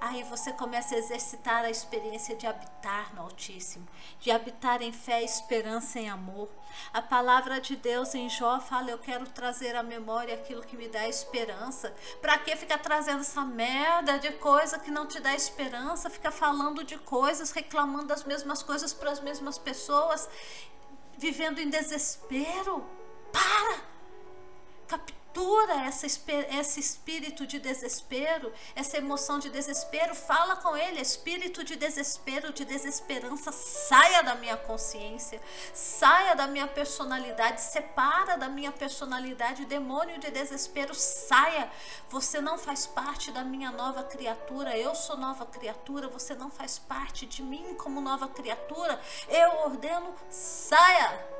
Aí 0.00 0.22
você 0.24 0.52
começa 0.52 0.94
a 0.94 0.98
exercitar 0.98 1.64
a 1.64 1.70
experiência 1.70 2.36
de 2.36 2.46
habitar 2.46 3.14
no 3.14 3.22
Altíssimo, 3.22 3.86
de 4.20 4.30
habitar 4.30 4.82
em 4.82 4.92
fé, 4.92 5.22
esperança 5.22 5.98
e 5.98 6.06
amor. 6.06 6.48
A 6.92 7.00
palavra 7.00 7.60
de 7.60 7.76
Deus 7.76 8.14
em 8.14 8.28
Jó 8.28 8.60
fala: 8.60 8.90
Eu 8.90 8.98
quero 8.98 9.26
trazer 9.26 9.74
à 9.74 9.82
memória 9.82 10.34
aquilo 10.34 10.62
que 10.62 10.76
me 10.76 10.88
dá 10.88 11.08
esperança. 11.08 11.94
Para 12.20 12.38
que 12.38 12.54
ficar 12.56 12.78
trazendo 12.78 13.20
essa 13.20 13.44
merda 13.44 14.18
de 14.18 14.32
coisa 14.32 14.78
que 14.78 14.90
não 14.90 15.06
te 15.06 15.18
dá 15.18 15.34
esperança? 15.34 16.10
Fica 16.10 16.30
falando 16.30 16.84
de 16.84 16.98
coisas, 16.98 17.50
reclamando 17.50 18.06
das 18.06 18.24
mesmas 18.24 18.62
coisas 18.62 18.92
para 18.92 19.10
as 19.10 19.20
mesmas 19.20 19.58
pessoas, 19.58 20.28
vivendo 21.16 21.58
em 21.58 21.70
desespero? 21.70 22.84
Para! 23.32 23.80
Captura 24.86 25.25
captura 25.36 25.84
essa, 25.84 26.06
esse 26.06 26.80
espírito 26.80 27.46
de 27.46 27.58
desespero, 27.58 28.50
essa 28.74 28.96
emoção 28.96 29.38
de 29.38 29.50
desespero, 29.50 30.14
fala 30.14 30.56
com 30.56 30.74
ele, 30.74 30.98
espírito 30.98 31.62
de 31.62 31.76
desespero, 31.76 32.54
de 32.54 32.64
desesperança, 32.64 33.52
saia 33.52 34.22
da 34.22 34.34
minha 34.34 34.56
consciência, 34.56 35.38
saia 35.74 36.34
da 36.34 36.46
minha 36.46 36.66
personalidade, 36.66 37.60
separa 37.60 38.38
da 38.38 38.48
minha 38.48 38.72
personalidade, 38.72 39.66
demônio 39.66 40.18
de 40.18 40.30
desespero, 40.30 40.94
saia. 40.94 41.70
Você 42.08 42.40
não 42.40 42.56
faz 42.56 42.86
parte 42.86 43.30
da 43.30 43.44
minha 43.44 43.70
nova 43.70 44.02
criatura, 44.04 44.76
eu 44.78 44.94
sou 44.94 45.18
nova 45.18 45.44
criatura, 45.44 46.08
você 46.08 46.34
não 46.34 46.50
faz 46.50 46.78
parte 46.78 47.26
de 47.26 47.42
mim 47.42 47.74
como 47.74 48.00
nova 48.00 48.26
criatura. 48.26 48.98
Eu 49.28 49.50
ordeno, 49.66 50.14
saia. 50.30 51.36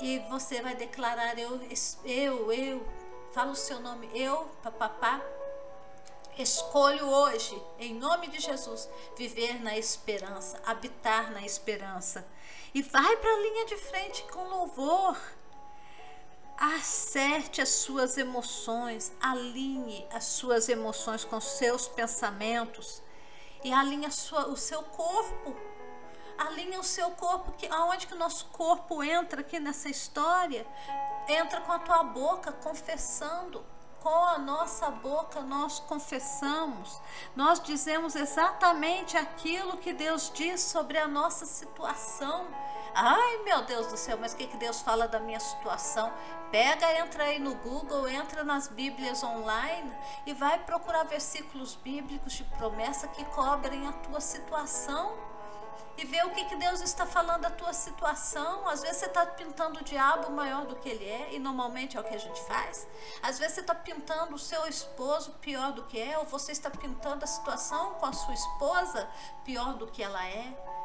E 0.00 0.20
você 0.30 0.62
vai 0.62 0.76
declarar 0.76 1.36
eu, 1.38 1.60
eu, 2.04 2.52
eu, 2.52 2.86
fala 3.38 3.52
o 3.52 3.54
seu 3.54 3.78
nome, 3.78 4.10
eu, 4.12 4.46
papapá, 4.64 5.22
escolho 6.36 7.06
hoje, 7.06 7.56
em 7.78 7.94
nome 7.94 8.26
de 8.26 8.40
Jesus, 8.40 8.88
viver 9.16 9.62
na 9.62 9.78
esperança, 9.78 10.60
habitar 10.66 11.30
na 11.30 11.42
esperança. 11.46 12.26
E 12.74 12.82
vai 12.82 13.16
para 13.16 13.32
a 13.32 13.38
linha 13.38 13.66
de 13.66 13.76
frente 13.76 14.24
com 14.32 14.42
louvor. 14.42 15.16
Acerte 16.56 17.60
as 17.60 17.68
suas 17.68 18.18
emoções, 18.18 19.12
alinhe 19.20 20.04
as 20.12 20.24
suas 20.24 20.68
emoções 20.68 21.22
com 21.22 21.40
seus 21.40 21.86
pensamentos 21.86 23.00
e 23.62 23.72
alinhe 23.72 24.10
sua, 24.10 24.48
o 24.48 24.56
seu 24.56 24.82
corpo 24.82 25.54
alinha 26.38 26.78
o 26.78 26.84
seu 26.84 27.10
corpo, 27.10 27.50
que 27.52 27.66
aonde 27.66 28.06
que 28.06 28.14
o 28.14 28.18
nosso 28.18 28.46
corpo 28.46 29.02
entra 29.02 29.40
aqui 29.40 29.58
nessa 29.58 29.88
história? 29.88 30.64
Entra 31.28 31.60
com 31.60 31.72
a 31.72 31.78
tua 31.78 32.02
boca 32.02 32.50
confessando. 32.50 33.64
Com 34.00 34.24
a 34.24 34.38
nossa 34.38 34.90
boca 34.90 35.40
nós 35.40 35.80
confessamos, 35.80 37.00
nós 37.34 37.60
dizemos 37.60 38.14
exatamente 38.14 39.16
aquilo 39.16 39.76
que 39.76 39.92
Deus 39.92 40.30
diz 40.32 40.60
sobre 40.60 40.96
a 40.98 41.08
nossa 41.08 41.44
situação. 41.44 42.46
Ai 42.94 43.38
meu 43.38 43.62
Deus 43.62 43.88
do 43.88 43.96
céu, 43.96 44.16
mas 44.16 44.32
o 44.32 44.36
que, 44.36 44.46
que 44.46 44.56
Deus 44.56 44.80
fala 44.80 45.08
da 45.08 45.18
minha 45.18 45.40
situação? 45.40 46.12
Pega, 46.52 46.96
entra 47.00 47.24
aí 47.24 47.40
no 47.40 47.56
Google, 47.56 48.08
entra 48.08 48.44
nas 48.44 48.68
Bíblias 48.68 49.22
online 49.24 49.92
e 50.24 50.32
vai 50.32 50.60
procurar 50.60 51.02
versículos 51.02 51.74
bíblicos 51.74 52.34
de 52.34 52.44
promessa 52.44 53.08
que 53.08 53.24
cobrem 53.24 53.86
a 53.88 53.92
tua 53.92 54.20
situação 54.20 55.12
e 55.96 56.04
ver 56.04 56.24
o 56.26 56.30
que, 56.30 56.44
que 56.44 56.56
Deus 56.56 56.80
está 56.80 57.04
falando 57.04 57.42
da 57.42 57.50
tua 57.50 57.72
situação. 57.72 58.68
Às 58.68 58.82
vezes 58.82 58.98
você 58.98 59.06
está 59.06 59.26
pintando 59.26 59.80
o 59.80 59.84
diabo 59.84 60.30
maior 60.30 60.66
do 60.66 60.76
que 60.76 60.88
ele 60.88 61.04
é, 61.04 61.34
e 61.34 61.38
normalmente 61.38 61.96
é 61.96 62.00
o 62.00 62.04
que 62.04 62.14
a 62.14 62.18
gente 62.18 62.40
faz. 62.42 62.86
Às 63.22 63.38
vezes 63.38 63.54
você 63.54 63.60
está 63.60 63.74
pintando 63.74 64.34
o 64.34 64.38
seu 64.38 64.66
esposo 64.66 65.32
pior 65.40 65.72
do 65.72 65.84
que 65.84 66.00
é, 66.00 66.16
ou 66.18 66.24
você 66.24 66.52
está 66.52 66.70
pintando 66.70 67.24
a 67.24 67.26
situação 67.26 67.94
com 67.94 68.06
a 68.06 68.12
sua 68.12 68.34
esposa 68.34 69.08
pior 69.44 69.74
do 69.74 69.86
que 69.86 70.02
ela 70.02 70.24
é 70.26 70.77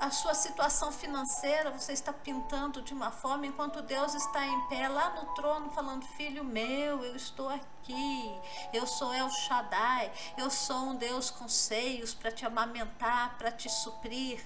a 0.00 0.10
sua 0.10 0.32
situação 0.32 0.90
financeira 0.90 1.70
você 1.70 1.92
está 1.92 2.10
pintando 2.10 2.80
de 2.80 2.94
uma 2.94 3.10
forma 3.10 3.46
enquanto 3.46 3.82
Deus 3.82 4.14
está 4.14 4.46
em 4.46 4.60
pé 4.68 4.88
lá 4.88 5.10
no 5.10 5.34
trono 5.34 5.70
falando 5.70 6.06
filho 6.16 6.42
meu 6.42 7.04
eu 7.04 7.14
estou 7.14 7.50
aqui 7.50 8.34
eu 8.72 8.86
sou 8.86 9.12
El 9.12 9.28
Shaddai 9.28 10.10
eu 10.38 10.48
sou 10.50 10.88
um 10.88 10.96
Deus 10.96 11.30
com 11.30 11.46
seios 11.46 12.14
para 12.14 12.32
te 12.32 12.46
amamentar 12.46 13.36
para 13.36 13.52
te 13.52 13.68
suprir 13.68 14.40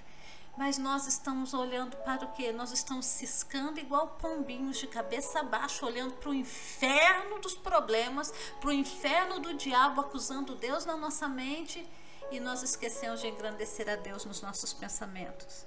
mas 0.56 0.76
nós 0.76 1.06
estamos 1.06 1.52
olhando 1.52 1.96
para 1.98 2.24
o 2.24 2.32
que? 2.32 2.52
Nós 2.52 2.70
estamos 2.70 3.06
ciscando 3.06 3.78
igual 3.78 4.06
pombinhos 4.20 4.78
de 4.78 4.86
cabeça 4.86 5.42
baixa, 5.42 5.84
olhando 5.84 6.14
para 6.14 6.30
o 6.30 6.34
inferno 6.34 7.40
dos 7.40 7.56
problemas, 7.56 8.32
para 8.60 8.68
o 8.68 8.72
inferno 8.72 9.40
do 9.40 9.54
diabo, 9.54 10.00
acusando 10.00 10.54
Deus 10.54 10.84
na 10.84 10.96
nossa 10.96 11.26
mente 11.26 11.84
e 12.30 12.40
nós 12.40 12.62
esquecemos 12.62 13.20
de 13.20 13.28
engrandecer 13.28 13.88
a 13.88 13.96
Deus 13.96 14.24
nos 14.24 14.42
nossos 14.42 14.72
pensamentos. 14.72 15.66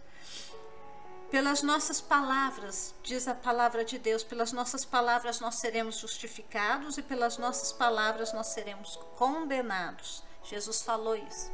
Pelas 1.29 1.61
nossas 1.61 1.99
palavras, 1.99 2.95
diz 3.03 3.27
a 3.27 3.35
palavra 3.35 3.83
de 3.83 3.99
Deus, 3.99 4.23
pelas 4.23 4.53
nossas 4.53 4.85
palavras 4.85 5.41
nós 5.41 5.55
seremos 5.55 5.97
justificados 5.97 6.97
e 6.97 7.01
pelas 7.01 7.37
nossas 7.37 7.73
palavras 7.73 8.31
nós 8.31 8.47
seremos 8.47 8.95
condenados. 9.17 10.23
Jesus 10.43 10.81
falou 10.81 11.17
isso. 11.17 11.51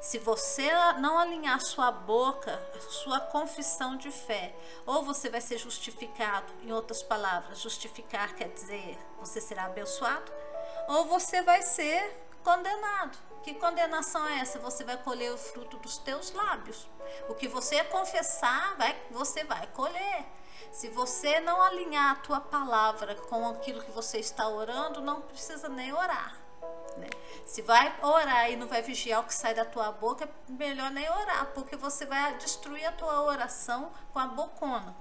Se 0.00 0.18
você 0.18 0.70
não 1.00 1.18
alinhar 1.18 1.60
sua 1.60 1.90
boca, 1.90 2.58
sua 2.88 3.20
confissão 3.20 3.96
de 3.96 4.10
fé, 4.10 4.54
ou 4.86 5.02
você 5.02 5.28
vai 5.28 5.40
ser 5.40 5.58
justificado, 5.58 6.50
em 6.62 6.72
outras 6.72 7.02
palavras, 7.02 7.60
justificar 7.60 8.34
quer 8.34 8.48
dizer 8.48 8.96
você 9.18 9.40
será 9.40 9.64
abençoado, 9.64 10.32
ou 10.88 11.04
você 11.06 11.42
vai 11.42 11.60
ser 11.62 12.16
condenado. 12.42 13.27
Que 13.48 13.54
condenação 13.54 14.28
é 14.28 14.40
essa? 14.40 14.58
Você 14.58 14.84
vai 14.84 14.98
colher 14.98 15.32
o 15.32 15.38
fruto 15.38 15.78
dos 15.78 15.96
teus 15.96 16.30
lábios. 16.34 16.86
O 17.30 17.34
que 17.34 17.48
você 17.48 17.82
confessar, 17.84 18.76
vai, 18.76 18.94
você 19.10 19.42
vai 19.42 19.66
colher. 19.68 20.26
Se 20.70 20.90
você 20.90 21.40
não 21.40 21.58
alinhar 21.62 22.10
a 22.10 22.16
tua 22.16 22.40
palavra 22.40 23.14
com 23.14 23.48
aquilo 23.48 23.82
que 23.82 23.90
você 23.90 24.18
está 24.18 24.46
orando, 24.46 25.00
não 25.00 25.22
precisa 25.22 25.66
nem 25.66 25.94
orar. 25.94 26.38
Né? 26.98 27.08
Se 27.46 27.62
vai 27.62 27.98
orar 28.02 28.50
e 28.50 28.56
não 28.56 28.66
vai 28.66 28.82
vigiar 28.82 29.22
o 29.22 29.24
que 29.24 29.32
sai 29.32 29.54
da 29.54 29.64
tua 29.64 29.90
boca, 29.92 30.26
é 30.26 30.52
melhor 30.52 30.90
nem 30.90 31.08
orar, 31.08 31.46
porque 31.54 31.74
você 31.74 32.04
vai 32.04 32.36
destruir 32.36 32.84
a 32.84 32.92
tua 32.92 33.22
oração 33.22 33.90
com 34.12 34.18
a 34.18 34.26
bocona. 34.26 34.94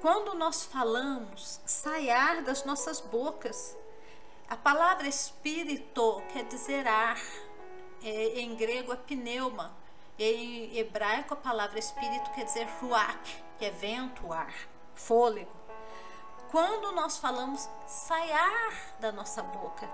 Quando 0.00 0.34
nós 0.34 0.64
falamos, 0.64 1.60
sai 1.66 2.10
ar 2.10 2.42
das 2.42 2.62
nossas 2.62 3.00
bocas. 3.00 3.76
A 4.50 4.56
palavra 4.56 5.06
espírito 5.06 6.22
quer 6.32 6.44
dizer 6.44 6.88
ar, 6.88 7.20
é, 8.02 8.40
em 8.40 8.54
grego 8.54 8.92
é 8.92 8.96
pneuma, 8.96 9.76
em 10.18 10.74
hebraico 10.78 11.34
a 11.34 11.36
palavra 11.36 11.78
espírito 11.78 12.30
quer 12.30 12.44
dizer 12.44 12.66
ruach, 12.80 13.44
que 13.58 13.66
é 13.66 13.70
vento, 13.70 14.32
ar, 14.32 14.54
fôlego. 14.94 15.52
Quando 16.50 16.92
nós 16.92 17.18
falamos 17.18 17.68
sai 17.86 18.32
ar 18.32 18.96
da 18.98 19.12
nossa 19.12 19.42
boca, 19.42 19.86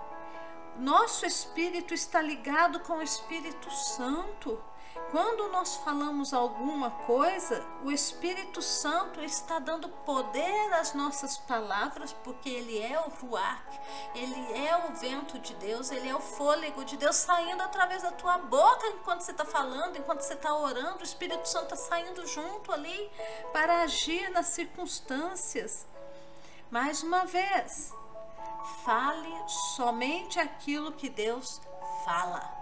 nosso 0.78 1.26
espírito 1.26 1.92
está 1.92 2.20
ligado 2.20 2.78
com 2.80 2.94
o 2.94 3.02
Espírito 3.02 3.70
Santo. 3.72 4.62
Quando 5.10 5.48
nós 5.48 5.76
falamos 5.76 6.32
alguma 6.32 6.90
coisa, 6.90 7.64
o 7.82 7.90
Espírito 7.90 8.62
Santo 8.62 9.20
está 9.20 9.58
dando 9.58 9.88
poder 9.88 10.72
às 10.72 10.94
nossas 10.94 11.36
palavras, 11.36 12.12
porque 12.12 12.48
ele 12.48 12.80
é 12.80 12.98
o 13.00 13.10
ruach, 13.10 13.80
ele 14.14 14.52
é 14.52 14.76
o 14.76 14.94
vento 14.94 15.38
de 15.38 15.54
Deus, 15.54 15.90
ele 15.90 16.08
é 16.08 16.14
o 16.14 16.20
fôlego 16.20 16.84
de 16.84 16.96
Deus 16.96 17.16
saindo 17.16 17.62
através 17.62 18.02
da 18.02 18.12
tua 18.12 18.38
boca 18.38 18.86
enquanto 18.88 19.22
você 19.22 19.32
está 19.32 19.44
falando, 19.44 19.96
enquanto 19.96 20.20
você 20.20 20.34
está 20.34 20.54
orando, 20.56 21.00
o 21.00 21.04
Espírito 21.04 21.48
Santo 21.48 21.74
está 21.74 21.76
saindo 21.76 22.26
junto 22.26 22.72
ali 22.72 23.10
para 23.52 23.82
agir 23.82 24.30
nas 24.30 24.46
circunstâncias. 24.46 25.86
Mais 26.70 27.02
uma 27.02 27.24
vez, 27.24 27.92
fale 28.84 29.48
somente 29.74 30.38
aquilo 30.38 30.92
que 30.92 31.08
Deus 31.08 31.60
fala. 32.04 32.53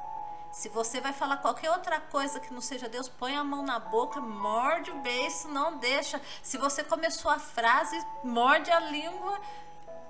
Se 0.53 0.69
você 0.69 1.01
vai 1.01 1.15
falar 1.15 1.39
qualquer 1.39 1.71
outra 1.71 1.99
coisa 1.99 2.39
que 2.39 2.53
não 2.53 2.61
seja 2.61 2.87
Deus, 2.87 3.09
põe 3.09 3.35
a 3.35 3.43
mão 3.43 3.63
na 3.63 3.79
boca, 3.79 4.21
morde 4.21 4.91
o 4.91 5.01
beiço, 5.01 5.49
não 5.49 5.79
deixa. 5.79 6.21
Se 6.43 6.59
você 6.59 6.85
começou 6.85 7.31
a 7.31 7.39
frase, 7.39 7.99
morde 8.23 8.71
a 8.71 8.79
língua, 8.79 9.41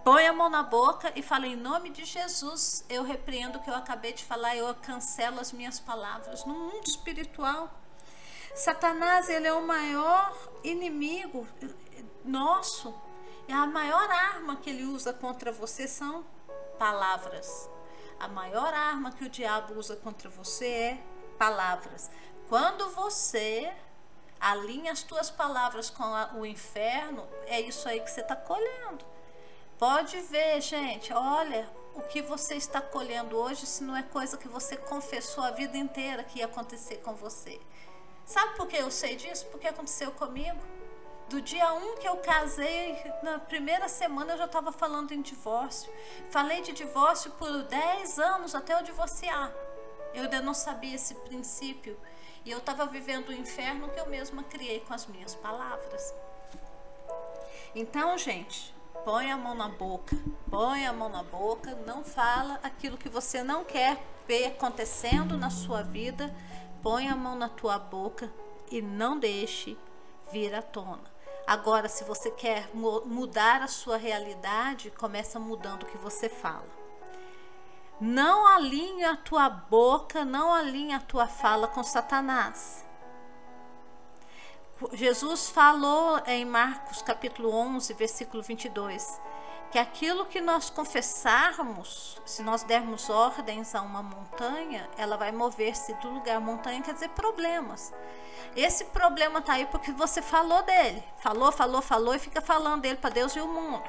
põe 0.03 0.27
a 0.27 0.33
mão 0.33 0.51
na 0.51 0.65
boca 0.65 1.13
e 1.15 1.23
fala 1.23 1.47
em 1.47 1.55
nome 1.55 1.91
de 1.91 2.05
Jesus. 2.05 2.85
Eu 2.89 3.05
repreendo 3.05 3.59
o 3.59 3.63
que 3.63 3.71
eu 3.71 3.75
acabei 3.77 4.13
de 4.13 4.25
falar, 4.25 4.57
eu 4.57 4.75
cancelo 4.75 5.39
as 5.39 5.53
minhas 5.53 5.79
palavras. 5.79 6.45
No 6.45 6.55
mundo 6.55 6.89
espiritual, 6.89 7.71
Satanás, 8.53 9.29
ele 9.29 9.47
é 9.47 9.53
o 9.53 9.65
maior 9.65 10.37
inimigo 10.65 11.47
nosso. 12.25 12.93
E 13.47 13.53
a 13.53 13.65
maior 13.65 14.11
arma 14.11 14.57
que 14.57 14.71
ele 14.71 14.85
usa 14.85 15.13
contra 15.13 15.53
você 15.53 15.87
são 15.87 16.25
palavras. 16.81 17.71
A 18.23 18.29
maior 18.29 18.73
arma 18.73 19.11
que 19.11 19.25
o 19.25 19.29
diabo 19.29 19.75
usa 19.75 19.97
contra 19.97 20.31
você 20.31 20.67
é 20.69 21.03
palavras. 21.37 22.09
Quando 22.49 22.89
você 22.91 23.73
alinha 24.41 24.93
as 24.93 25.03
tuas 25.03 25.29
palavras 25.29 25.91
com 25.91 26.05
a, 26.05 26.31
o 26.35 26.47
inferno, 26.47 27.29
é 27.47 27.61
isso 27.61 27.89
aí 27.89 27.99
que 27.99 28.09
você 28.09 28.21
está 28.21 28.37
colhendo. 28.37 29.05
Pode 29.77 30.21
ver, 30.21 30.61
gente, 30.61 31.13
olha 31.13 31.69
o 31.97 32.03
que 32.03 32.23
você 32.23 32.55
está 32.55 32.81
colhendo 32.81 33.37
hoje, 33.37 33.67
se 33.67 33.83
não 33.83 33.97
é 33.97 34.05
coisa 34.05 34.37
que 34.37 34.47
você 34.47 34.77
confessou 34.77 35.43
a 35.43 35.51
vida 35.51 35.77
inteira 35.77 36.23
que 36.23 36.39
ia 36.39 36.45
acontecer 36.45 36.99
com 36.99 37.17
você. 37.17 37.61
Sabe 38.25 38.55
por 38.55 38.69
que 38.69 38.77
eu 38.77 38.93
sei 38.93 39.17
disso? 39.17 39.47
Porque 39.47 39.67
aconteceu 39.67 40.13
comigo. 40.13 40.61
Do 41.33 41.41
dia 41.41 41.73
1 41.73 41.77
um 41.79 41.97
que 41.97 42.07
eu 42.07 42.19
casei, 42.19 42.95
na 43.23 43.39
primeira 43.39 43.89
semana 43.89 44.35
eu 44.35 44.37
já 44.37 44.45
estava 44.45 44.71
falando 44.71 45.13
em 45.13 45.23
divórcio. 45.23 45.91
Falei 46.29 46.61
de 46.61 46.73
divórcio 46.75 47.31
por 47.31 47.63
10 47.63 48.19
anos 48.19 48.55
até 48.55 48.75
eu 48.75 48.83
divorciar. 48.83 49.51
Eu 50.13 50.25
ainda 50.25 50.43
não 50.43 50.53
sabia 50.53 50.95
esse 50.95 51.15
princípio. 51.15 51.99
E 52.45 52.51
eu 52.51 52.59
estava 52.59 52.85
vivendo 52.85 53.31
o 53.31 53.33
inferno 53.33 53.89
que 53.89 53.99
eu 53.99 54.05
mesma 54.11 54.43
criei 54.43 54.81
com 54.81 54.93
as 54.93 55.07
minhas 55.07 55.35
palavras. 55.35 56.15
Então, 57.75 58.19
gente, 58.19 58.75
põe 59.03 59.33
a 59.33 59.37
mão 59.39 59.55
na 59.55 59.71
boca. 59.71 60.15
Põe 60.51 60.87
a 60.87 60.93
mão 60.93 61.09
na 61.09 61.23
boca. 61.23 61.75
Não 61.87 62.05
fala 62.05 62.61
aquilo 62.63 62.99
que 62.99 63.09
você 63.09 63.43
não 63.43 63.65
quer 63.65 64.05
ver 64.29 64.49
acontecendo 64.49 65.39
na 65.39 65.49
sua 65.49 65.81
vida. 65.81 66.31
Põe 66.83 67.09
a 67.09 67.17
mão 67.17 67.35
na 67.35 67.49
tua 67.49 67.79
boca 67.79 68.31
e 68.71 68.83
não 68.83 69.19
deixe 69.19 69.79
vir 70.31 70.55
à 70.55 70.61
tona. 70.61 71.12
Agora, 71.47 71.89
se 71.89 72.05
você 72.05 72.31
quer 72.31 72.71
mudar 72.75 73.63
a 73.63 73.69
sua 73.69 73.97
realidade, 73.97 74.91
começa 74.91 75.39
mudando 75.39 75.83
o 75.83 75.87
que 75.87 75.99
você 75.99 76.29
fala. 76.29 76.69
Não 78.01 78.47
alinhe 78.47 79.05
a 79.05 79.17
tua 79.17 79.49
boca, 79.49 80.25
não 80.25 80.53
alinhe 80.53 80.93
a 80.93 81.01
tua 81.01 81.27
fala 81.27 81.69
com 81.69 81.83
Satanás. 81.83 82.85
Jesus 84.93 85.49
falou 85.51 86.21
em 86.27 86.45
Marcos 86.45 87.03
capítulo 87.03 87.55
11, 87.55 87.95
versículo 87.95 88.43
22, 88.43 89.21
que 89.73 89.79
aquilo 89.79 90.27
que 90.27 90.39
nós 90.39 90.69
confessarmos, 90.69 92.21
se 92.27 92.43
nós 92.43 92.63
dermos 92.63 93.09
ordens 93.09 93.75
a 93.75 93.81
uma 93.81 94.03
montanha, 94.03 94.87
ela 94.99 95.17
vai 95.17 95.33
mover-se 95.33 95.95
do 95.95 96.11
lugar. 96.11 96.39
Montanha 96.43 96.83
quer 96.83 96.93
dizer 96.93 97.09
problemas. 97.09 97.91
Esse 98.55 98.85
problema 98.85 99.41
tá 99.41 99.55
aí 99.55 99.65
porque 99.65 99.91
você 99.91 100.21
falou 100.21 100.63
dele. 100.63 101.03
Falou, 101.17 101.51
falou, 101.51 101.81
falou 101.81 102.15
e 102.15 102.19
fica 102.19 102.43
falando 102.43 102.83
dele 102.83 102.99
para 102.99 103.09
Deus 103.09 103.35
e 103.35 103.41
o 103.41 103.49
mundo. 103.49 103.89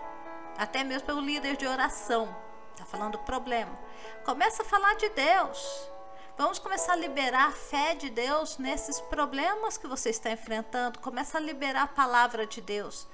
Até 0.58 0.86
mesmo 0.86 1.06
pelo 1.06 1.20
líder 1.20 1.58
de 1.58 1.68
oração. 1.68 2.34
Tá 2.78 2.86
falando 2.86 3.14
do 3.14 3.20
problema. 3.20 3.78
Começa 4.24 4.64
a 4.64 4.66
falar 4.66 4.96
de 4.96 5.10
Deus. 5.10 5.92
Vamos 6.38 6.60
começar 6.60 6.94
a 6.94 6.96
liberar 6.96 7.50
a 7.50 7.52
fé 7.52 7.94
de 7.94 8.10
Deus 8.10 8.58
nesses 8.58 9.02
problemas 9.02 9.78
que 9.78 9.88
você 9.88 10.12
está 10.12 10.32
enfrentando. 10.32 11.00
Começa 11.00 11.38
a 11.38 11.42
liberar 11.42 11.84
a 11.84 11.88
palavra 11.88 12.48
de 12.48 12.62
Deus. 12.62 13.06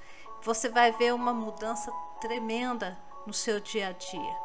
Você 0.42 0.68
vai 0.68 0.92
ver 0.92 1.12
uma 1.14 1.32
mudança 1.32 1.92
tremenda 2.20 2.98
no 3.26 3.32
seu 3.32 3.60
dia 3.60 3.88
a 3.88 3.92
dia. 3.92 4.36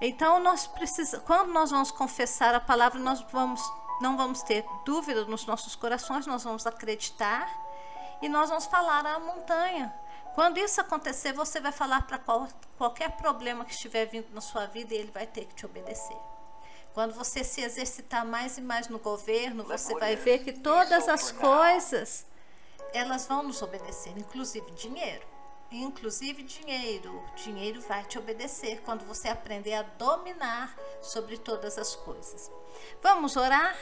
Então 0.00 0.40
nós 0.40 0.66
precisamos, 0.66 1.24
quando 1.26 1.52
nós 1.52 1.70
vamos 1.70 1.90
confessar 1.90 2.54
a 2.54 2.60
palavra, 2.60 2.98
nós 2.98 3.20
vamos 3.30 3.62
não 4.00 4.16
vamos 4.16 4.42
ter 4.42 4.64
dúvida 4.84 5.24
nos 5.26 5.46
nossos 5.46 5.76
corações, 5.76 6.26
nós 6.26 6.42
vamos 6.42 6.66
acreditar 6.66 7.48
e 8.20 8.28
nós 8.28 8.48
vamos 8.48 8.66
falar 8.66 9.06
à 9.06 9.20
montanha. 9.20 9.94
Quando 10.34 10.58
isso 10.58 10.80
acontecer, 10.80 11.32
você 11.32 11.60
vai 11.60 11.70
falar 11.70 12.06
para 12.06 12.18
qual, 12.18 12.48
qualquer 12.76 13.12
problema 13.12 13.64
que 13.64 13.72
estiver 13.72 14.06
vindo 14.06 14.26
na 14.32 14.40
sua 14.40 14.66
vida 14.66 14.92
e 14.92 14.98
ele 14.98 15.12
vai 15.12 15.26
ter 15.26 15.44
que 15.44 15.54
te 15.54 15.64
obedecer. 15.64 16.16
Quando 16.92 17.14
você 17.14 17.44
se 17.44 17.60
exercitar 17.60 18.26
mais 18.26 18.58
e 18.58 18.60
mais 18.60 18.88
no 18.88 18.98
governo, 18.98 19.64
você 19.64 19.94
vai 19.94 20.16
ver 20.16 20.40
que 20.40 20.52
todas 20.52 21.08
as 21.08 21.30
coisas 21.30 22.26
elas 22.92 23.26
vão 23.26 23.42
nos 23.42 23.62
obedecer, 23.62 24.16
inclusive 24.16 24.70
dinheiro. 24.72 25.26
Inclusive 25.70 26.42
dinheiro. 26.42 27.22
Dinheiro 27.36 27.80
vai 27.80 28.04
te 28.04 28.18
obedecer 28.18 28.82
quando 28.82 29.06
você 29.06 29.28
aprender 29.28 29.74
a 29.74 29.82
dominar 29.82 30.76
sobre 31.00 31.38
todas 31.38 31.78
as 31.78 31.96
coisas. 31.96 32.50
Vamos 33.00 33.36
orar? 33.36 33.74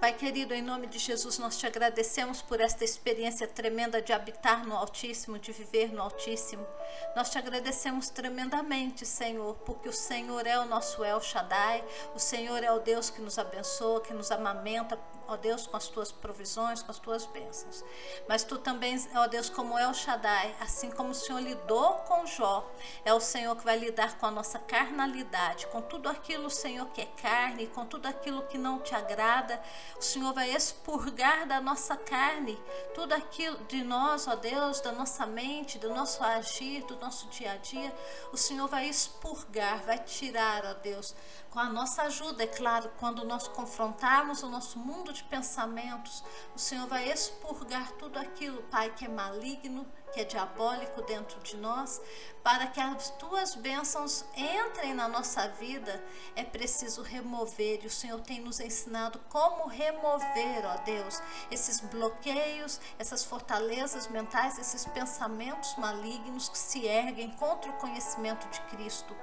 Pai 0.00 0.12
querido, 0.12 0.52
em 0.52 0.60
nome 0.60 0.86
de 0.86 0.98
Jesus, 0.98 1.38
nós 1.38 1.56
te 1.56 1.66
agradecemos 1.66 2.42
por 2.42 2.60
esta 2.60 2.84
experiência 2.84 3.46
tremenda 3.46 4.02
de 4.02 4.12
habitar 4.12 4.66
no 4.66 4.76
Altíssimo, 4.76 5.38
de 5.38 5.52
viver 5.52 5.92
no 5.92 6.02
Altíssimo. 6.02 6.66
Nós 7.14 7.30
te 7.30 7.38
agradecemos 7.38 8.10
tremendamente, 8.10 9.06
Senhor, 9.06 9.54
porque 9.64 9.88
o 9.88 9.92
Senhor 9.92 10.46
é 10.46 10.58
o 10.58 10.66
nosso 10.66 11.02
El 11.04 11.20
Shaddai, 11.20 11.84
o 12.14 12.18
Senhor 12.18 12.62
é 12.62 12.70
o 12.72 12.80
Deus 12.80 13.08
que 13.08 13.22
nos 13.22 13.38
abençoa, 13.38 14.02
que 14.02 14.12
nos 14.12 14.30
amamenta, 14.30 14.98
ó 15.28 15.36
Deus, 15.36 15.66
com 15.66 15.76
as 15.76 15.88
tuas 15.88 16.12
provisões, 16.12 16.82
com 16.82 16.90
as 16.90 16.98
tuas 16.98 17.26
bênçãos. 17.26 17.84
Mas 18.28 18.44
tu 18.44 18.58
também, 18.58 18.96
ó 19.14 19.26
Deus, 19.26 19.48
como 19.48 19.78
El 19.78 19.94
Shaddai, 19.94 20.54
assim 20.60 20.90
como 20.90 21.10
o 21.10 21.14
Senhor 21.14 21.40
lidou 21.40 21.94
com 22.06 22.26
Jó, 22.26 22.68
é 23.04 23.12
o 23.12 23.20
Senhor 23.20 23.56
que 23.56 23.64
vai 23.64 23.78
lidar 23.78 24.18
com 24.18 24.26
a 24.26 24.30
nossa 24.30 24.58
carnalidade, 24.58 25.66
com 25.68 25.82
tudo 25.82 26.08
aquilo, 26.08 26.50
Senhor, 26.50 26.86
que 26.88 27.00
é 27.00 27.06
carne, 27.20 27.66
com 27.68 27.84
tudo 27.84 28.06
aquilo 28.06 28.42
que 28.42 28.58
não 28.58 28.78
te 28.78 28.94
agrada 28.94 29.60
o 29.98 30.02
Senhor 30.02 30.32
vai 30.32 30.50
expurgar 30.50 31.46
da 31.46 31.60
nossa 31.60 31.96
carne 31.96 32.60
tudo 32.94 33.12
aquilo 33.12 33.56
de 33.64 33.82
nós, 33.82 34.26
ó 34.26 34.36
Deus, 34.36 34.80
da 34.80 34.92
nossa 34.92 35.26
mente, 35.26 35.78
do 35.78 35.88
nosso 35.90 36.22
agir, 36.22 36.84
do 36.84 36.96
nosso 36.96 37.26
dia 37.28 37.52
a 37.52 37.56
dia. 37.56 37.94
O 38.32 38.36
Senhor 38.36 38.68
vai 38.68 38.86
expurgar, 38.88 39.82
vai 39.84 39.98
tirar, 39.98 40.64
ó 40.64 40.74
Deus, 40.74 41.14
com 41.54 41.60
a 41.60 41.70
nossa 41.70 42.02
ajuda, 42.02 42.42
é 42.42 42.48
claro, 42.48 42.90
quando 42.98 43.24
nós 43.24 43.46
confrontarmos 43.46 44.42
o 44.42 44.50
nosso 44.50 44.76
mundo 44.76 45.12
de 45.12 45.22
pensamentos, 45.22 46.24
o 46.52 46.58
Senhor 46.58 46.88
vai 46.88 47.08
expurgar 47.08 47.92
tudo 47.92 48.18
aquilo, 48.18 48.60
Pai, 48.64 48.92
que 48.92 49.04
é 49.04 49.08
maligno, 49.08 49.86
que 50.12 50.18
é 50.18 50.24
diabólico 50.24 51.00
dentro 51.02 51.38
de 51.42 51.56
nós, 51.56 52.02
para 52.42 52.66
que 52.66 52.80
as 52.80 53.10
tuas 53.10 53.54
bênçãos 53.54 54.24
entrem 54.36 54.94
na 54.94 55.06
nossa 55.06 55.46
vida, 55.46 56.04
é 56.34 56.42
preciso 56.42 57.02
remover, 57.02 57.84
e 57.84 57.86
o 57.86 57.90
Senhor 57.90 58.20
tem 58.20 58.40
nos 58.40 58.58
ensinado 58.58 59.20
como 59.28 59.68
remover, 59.68 60.66
ó 60.66 60.76
Deus, 60.78 61.22
esses 61.52 61.78
bloqueios, 61.78 62.80
essas 62.98 63.24
fortalezas 63.24 64.08
mentais, 64.08 64.58
esses 64.58 64.86
pensamentos 64.86 65.76
malignos 65.76 66.48
que 66.48 66.58
se 66.58 66.84
erguem 66.84 67.30
contra 67.30 67.70
o 67.70 67.78
conhecimento 67.78 68.48
de 68.48 68.60
Cristo. 68.62 69.14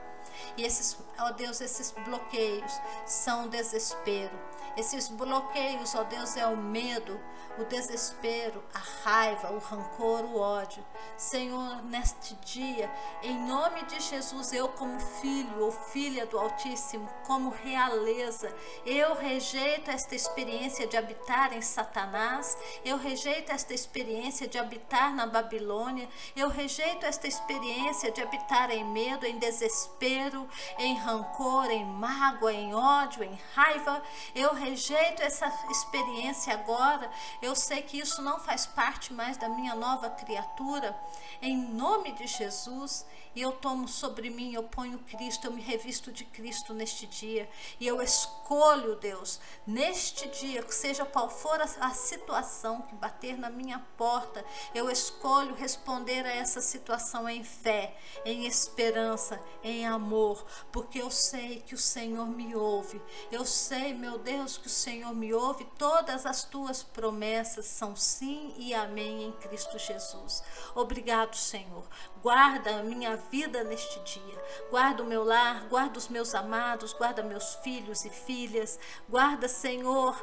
E 0.58 0.64
esses, 0.64 0.98
ó 1.18 1.32
Deus, 1.32 1.62
esses 1.62 1.92
bloqueios 1.92 2.72
são 3.06 3.46
o 3.46 3.50
desespero. 3.50 4.38
Esses 4.78 5.10
bloqueios, 5.10 5.96
ó 5.96 6.04
Deus, 6.04 6.38
é 6.38 6.46
o 6.48 6.56
medo, 6.56 7.20
o 7.58 7.66
desespero, 7.66 8.64
a 8.74 8.80
raiva, 9.04 9.52
o 9.52 9.60
rancor, 9.60 10.24
o 10.24 10.40
ódio. 10.40 10.84
Senhor, 11.18 11.84
neste 11.84 12.36
dia, 12.36 12.90
em 13.22 13.38
nome 13.46 13.84
de 13.84 14.00
Jesus, 14.00 14.54
eu 14.54 14.70
como 14.70 15.00
filho 15.00 15.60
ou 15.60 15.72
filha 15.72 16.26
do 16.26 16.38
Altíssimo, 16.40 17.08
como 17.26 17.50
realeza, 17.50 18.54
eu 18.86 19.14
rejeito 19.16 19.92
esta 19.92 20.16
experiência 20.16 20.88
de 20.88 20.98
habitar 20.98 21.54
em 21.54 21.62
Satanás, 21.62 22.58
eu 22.84 22.98
rejeito 22.98 23.52
esta 23.52 23.74
experiência 23.74 24.48
de 24.48 24.58
habitar 24.58 25.14
na 25.14 25.26
Babilônia, 25.26 26.08
eu 26.36 26.50
rejeito 26.50 27.06
esta 27.06 27.28
experiência 27.28 28.12
de 28.12 28.22
habitar 28.22 28.72
em 28.72 28.84
medo, 28.84 29.26
em 29.26 29.38
desespero, 29.38 30.11
desespero, 30.12 30.48
em 30.78 30.98
rancor, 30.98 31.70
em 31.72 31.86
mágoa, 31.86 32.54
em 32.54 32.74
ódio, 32.74 33.24
em 33.24 33.38
raiva. 33.54 34.02
Eu 34.36 34.54
rejeito 34.54 35.22
essa 35.22 35.52
experiência 35.70 36.54
agora. 36.54 37.10
Eu 37.42 37.56
sei 37.56 37.82
que 37.82 37.98
isso 37.98 38.22
não 38.22 38.40
faz 38.40 38.66
parte 38.66 39.14
mais 39.14 39.38
da 39.38 39.48
minha 39.48 39.74
nova 39.76 40.10
criatura. 40.10 40.98
Em 41.42 41.56
nome 41.58 42.12
de 42.12 42.28
Jesus, 42.28 43.06
e 43.36 43.42
eu 43.42 43.52
tomo 43.52 43.88
sobre 43.88 44.30
mim, 44.30 44.54
eu 44.54 44.64
ponho 44.64 45.00
Cristo, 45.00 45.48
eu 45.48 45.52
me 45.52 45.62
revisto 45.62 46.12
de 46.12 46.26
Cristo 46.26 46.74
neste 46.74 47.08
dia, 47.08 47.50
e 47.80 47.88
eu 47.88 48.02
escolho, 48.02 48.96
Deus, 48.96 49.40
neste 49.66 50.28
dia, 50.30 50.66
seja 50.70 51.06
qual 51.06 51.30
for 51.30 51.60
a, 51.62 51.66
a 51.88 51.92
situação 51.92 52.82
que 52.84 52.96
bater 52.96 53.38
na 53.38 53.50
minha 53.50 53.80
porta, 53.98 54.44
eu 54.74 54.90
escolho 54.90 55.56
responder 55.56 56.26
a 56.26 56.34
essa 56.34 56.62
situação 56.62 57.28
em 57.30 57.44
fé, 57.44 57.96
em 58.26 58.46
esperança, 58.46 59.42
em 59.64 59.86
amor, 59.86 60.46
porque 60.72 61.02
eu 61.02 61.10
sei 61.10 61.62
que 61.62 61.76
o 61.76 61.78
Senhor 61.78 62.28
me 62.28 62.56
ouve, 62.56 63.02
eu 63.32 63.46
sei, 63.46 63.94
meu 63.94 64.18
Deus, 64.18 64.58
que 64.58 64.68
o 64.68 64.70
Senhor 64.70 65.14
me 65.14 65.34
ouve, 65.34 65.66
todas 65.78 66.26
as 66.26 66.44
tuas 66.44 66.84
promessas 66.84 67.66
são 67.66 67.96
sim 67.96 68.54
e 68.58 68.74
amém 68.74 69.24
em 69.24 69.32
Cristo 69.34 69.78
Jesus. 69.78 70.44
Obrigado, 70.76 71.36
Senhor. 71.36 71.88
Guarda 72.22 72.80
a 72.80 72.84
minha 72.84 73.16
vida 73.16 73.64
neste 73.64 74.00
dia. 74.02 74.44
Guarda 74.70 75.02
o 75.02 75.06
meu 75.06 75.24
lar, 75.24 75.66
guarda 75.68 75.98
os 75.98 76.08
meus 76.08 76.36
amados, 76.36 76.94
guarda 76.94 77.24
meus 77.24 77.56
filhos 77.56 78.06
e 78.06 78.10
filhas. 78.10 78.80
Guarda, 79.10 79.48
Senhor, 79.48 80.22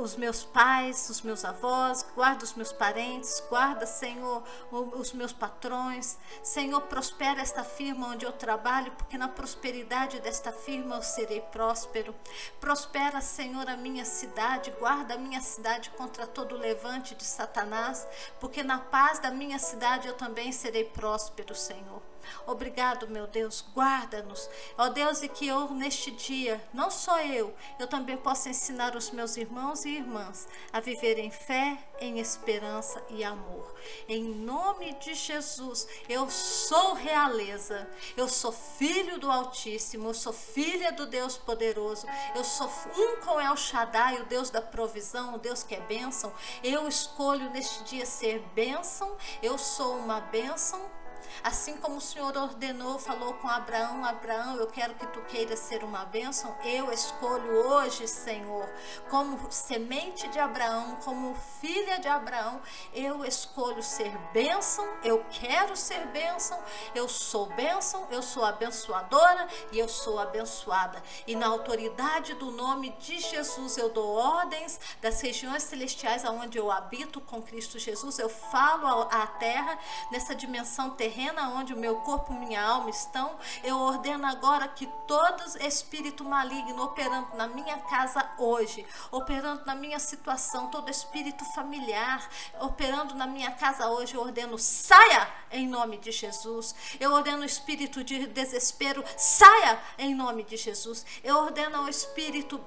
os 0.00 0.16
meus 0.16 0.42
pais, 0.42 1.08
os 1.08 1.22
meus 1.22 1.44
avós, 1.44 2.04
guarda 2.14 2.42
os 2.44 2.54
meus 2.54 2.72
parentes, 2.72 3.42
guarda, 3.48 3.86
Senhor, 3.86 4.42
os 4.70 5.12
meus 5.12 5.32
patrões. 5.32 6.18
Senhor, 6.42 6.80
prospera 6.82 7.40
esta 7.40 7.62
firma 7.62 8.08
onde 8.08 8.26
eu 8.26 8.32
trabalho, 8.32 8.90
porque 8.92 9.16
na 9.16 9.28
prosperidade 9.28 10.18
desta 10.20 10.50
firma 10.50 10.96
eu 10.96 11.02
serei 11.02 11.40
próspero. 11.40 12.14
Prospera, 12.60 13.20
Senhor, 13.20 13.68
a 13.68 13.76
minha 13.76 14.04
cidade, 14.04 14.72
guarda 14.72 15.14
a 15.14 15.18
minha 15.18 15.40
cidade 15.40 15.90
contra 15.90 16.26
todo 16.26 16.56
levante 16.56 17.14
de 17.14 17.24
Satanás, 17.24 18.08
porque 18.40 18.62
na 18.64 18.78
paz 18.78 19.20
da 19.20 19.30
minha 19.30 19.58
cidade 19.58 20.08
eu 20.08 20.14
também 20.14 20.50
serei 20.50 20.84
próspero, 20.84 21.11
Senhor. 21.54 22.02
Obrigado, 22.46 23.08
meu 23.08 23.26
Deus, 23.26 23.64
guarda-nos. 23.74 24.48
Ó 24.76 24.88
Deus, 24.88 25.22
e 25.22 25.28
que 25.28 25.46
eu 25.46 25.70
neste 25.70 26.10
dia, 26.10 26.62
não 26.72 26.90
só 26.90 27.20
eu, 27.20 27.54
eu 27.78 27.86
também 27.86 28.16
possa 28.16 28.48
ensinar 28.48 28.96
os 28.96 29.10
meus 29.10 29.36
irmãos 29.36 29.84
e 29.84 29.90
irmãs 29.90 30.48
a 30.72 30.80
viver 30.80 31.18
em 31.18 31.30
fé, 31.30 31.78
em 32.00 32.18
esperança 32.18 33.02
e 33.08 33.22
amor. 33.22 33.74
Em 34.08 34.24
nome 34.24 34.92
de 34.94 35.14
Jesus, 35.14 35.86
eu 36.08 36.28
sou 36.30 36.94
realeza, 36.94 37.88
eu 38.16 38.28
sou 38.28 38.52
filho 38.52 39.18
do 39.18 39.30
Altíssimo, 39.30 40.08
eu 40.08 40.14
sou 40.14 40.32
filha 40.32 40.92
do 40.92 41.06
Deus 41.06 41.36
poderoso, 41.36 42.06
eu 42.34 42.44
sou 42.44 42.70
um 42.96 43.20
com 43.20 43.40
El 43.40 43.56
Shaddai, 43.56 44.20
o 44.20 44.26
Deus 44.26 44.50
da 44.50 44.62
provisão, 44.62 45.34
o 45.34 45.38
Deus 45.38 45.62
que 45.62 45.74
é 45.74 45.80
bênção. 45.80 46.32
Eu 46.62 46.88
escolho 46.88 47.50
neste 47.50 47.84
dia 47.84 48.06
ser 48.06 48.40
bênção, 48.54 49.16
eu 49.42 49.56
sou 49.58 49.96
uma 49.96 50.20
bênção 50.20 51.01
Assim 51.42 51.76
como 51.76 51.96
o 51.96 52.00
Senhor 52.00 52.36
ordenou, 52.36 52.98
falou 52.98 53.34
com 53.34 53.48
Abraão: 53.48 54.04
Abraão, 54.04 54.56
eu 54.56 54.66
quero 54.66 54.94
que 54.94 55.06
tu 55.06 55.20
queiras 55.22 55.58
ser 55.58 55.82
uma 55.82 56.04
bênção. 56.04 56.54
Eu 56.64 56.92
escolho 56.92 57.66
hoje, 57.66 58.06
Senhor, 58.06 58.68
como 59.10 59.50
semente 59.50 60.28
de 60.28 60.38
Abraão, 60.38 60.98
como 61.04 61.34
filha 61.60 61.98
de 61.98 62.08
Abraão, 62.08 62.60
eu 62.92 63.24
escolho 63.24 63.82
ser 63.82 64.16
bênção. 64.32 64.86
Eu 65.02 65.24
quero 65.30 65.76
ser 65.76 66.06
bênção. 66.08 66.58
Eu 66.94 67.08
sou 67.08 67.46
bênção, 67.46 68.06
eu 68.10 68.22
sou 68.22 68.44
abençoadora 68.44 69.48
e 69.72 69.78
eu 69.78 69.88
sou 69.88 70.18
abençoada. 70.18 71.02
E 71.26 71.34
na 71.34 71.46
autoridade 71.46 72.34
do 72.34 72.50
nome 72.50 72.90
de 73.00 73.18
Jesus, 73.18 73.76
eu 73.76 73.88
dou 73.88 74.14
ordens 74.14 74.78
das 75.00 75.20
regiões 75.20 75.62
celestiais 75.62 76.24
aonde 76.24 76.58
eu 76.58 76.70
habito 76.70 77.20
com 77.20 77.42
Cristo 77.42 77.78
Jesus. 77.78 78.18
Eu 78.18 78.28
falo 78.28 79.08
à 79.10 79.26
terra 79.26 79.78
nessa 80.10 80.34
dimensão 80.34 80.90
terrena 80.90 81.21
terrena 81.22 81.50
onde 81.50 81.72
o 81.72 81.76
meu 81.76 81.96
corpo 81.96 82.32
e 82.32 82.36
minha 82.36 82.60
alma 82.60 82.90
estão, 82.90 83.36
eu 83.62 83.78
ordeno 83.78 84.26
agora 84.26 84.66
que 84.66 84.86
todo 85.06 85.42
espírito 85.60 86.24
maligno 86.24 86.82
operando 86.82 87.36
na 87.36 87.46
minha 87.46 87.78
casa 87.78 88.28
hoje, 88.38 88.84
operando 89.10 89.64
na 89.64 89.74
minha 89.74 90.00
situação, 90.00 90.66
todo 90.68 90.90
espírito 90.90 91.44
familiar 91.54 92.28
operando 92.60 93.14
na 93.14 93.26
minha 93.26 93.52
casa 93.52 93.88
hoje, 93.88 94.14
eu 94.14 94.20
ordeno 94.20 94.58
saia 94.58 95.28
em 95.50 95.68
nome 95.68 95.98
de 95.98 96.10
Jesus. 96.10 96.74
Eu 96.98 97.12
ordeno 97.12 97.42
o 97.42 97.44
espírito 97.44 98.02
de 98.02 98.26
desespero, 98.26 99.04
saia 99.16 99.78
em 99.98 100.14
nome 100.14 100.42
de 100.42 100.56
Jesus. 100.56 101.06
Eu 101.22 101.36
ordeno 101.36 101.78
ao 101.78 101.88
espírito 101.88 102.60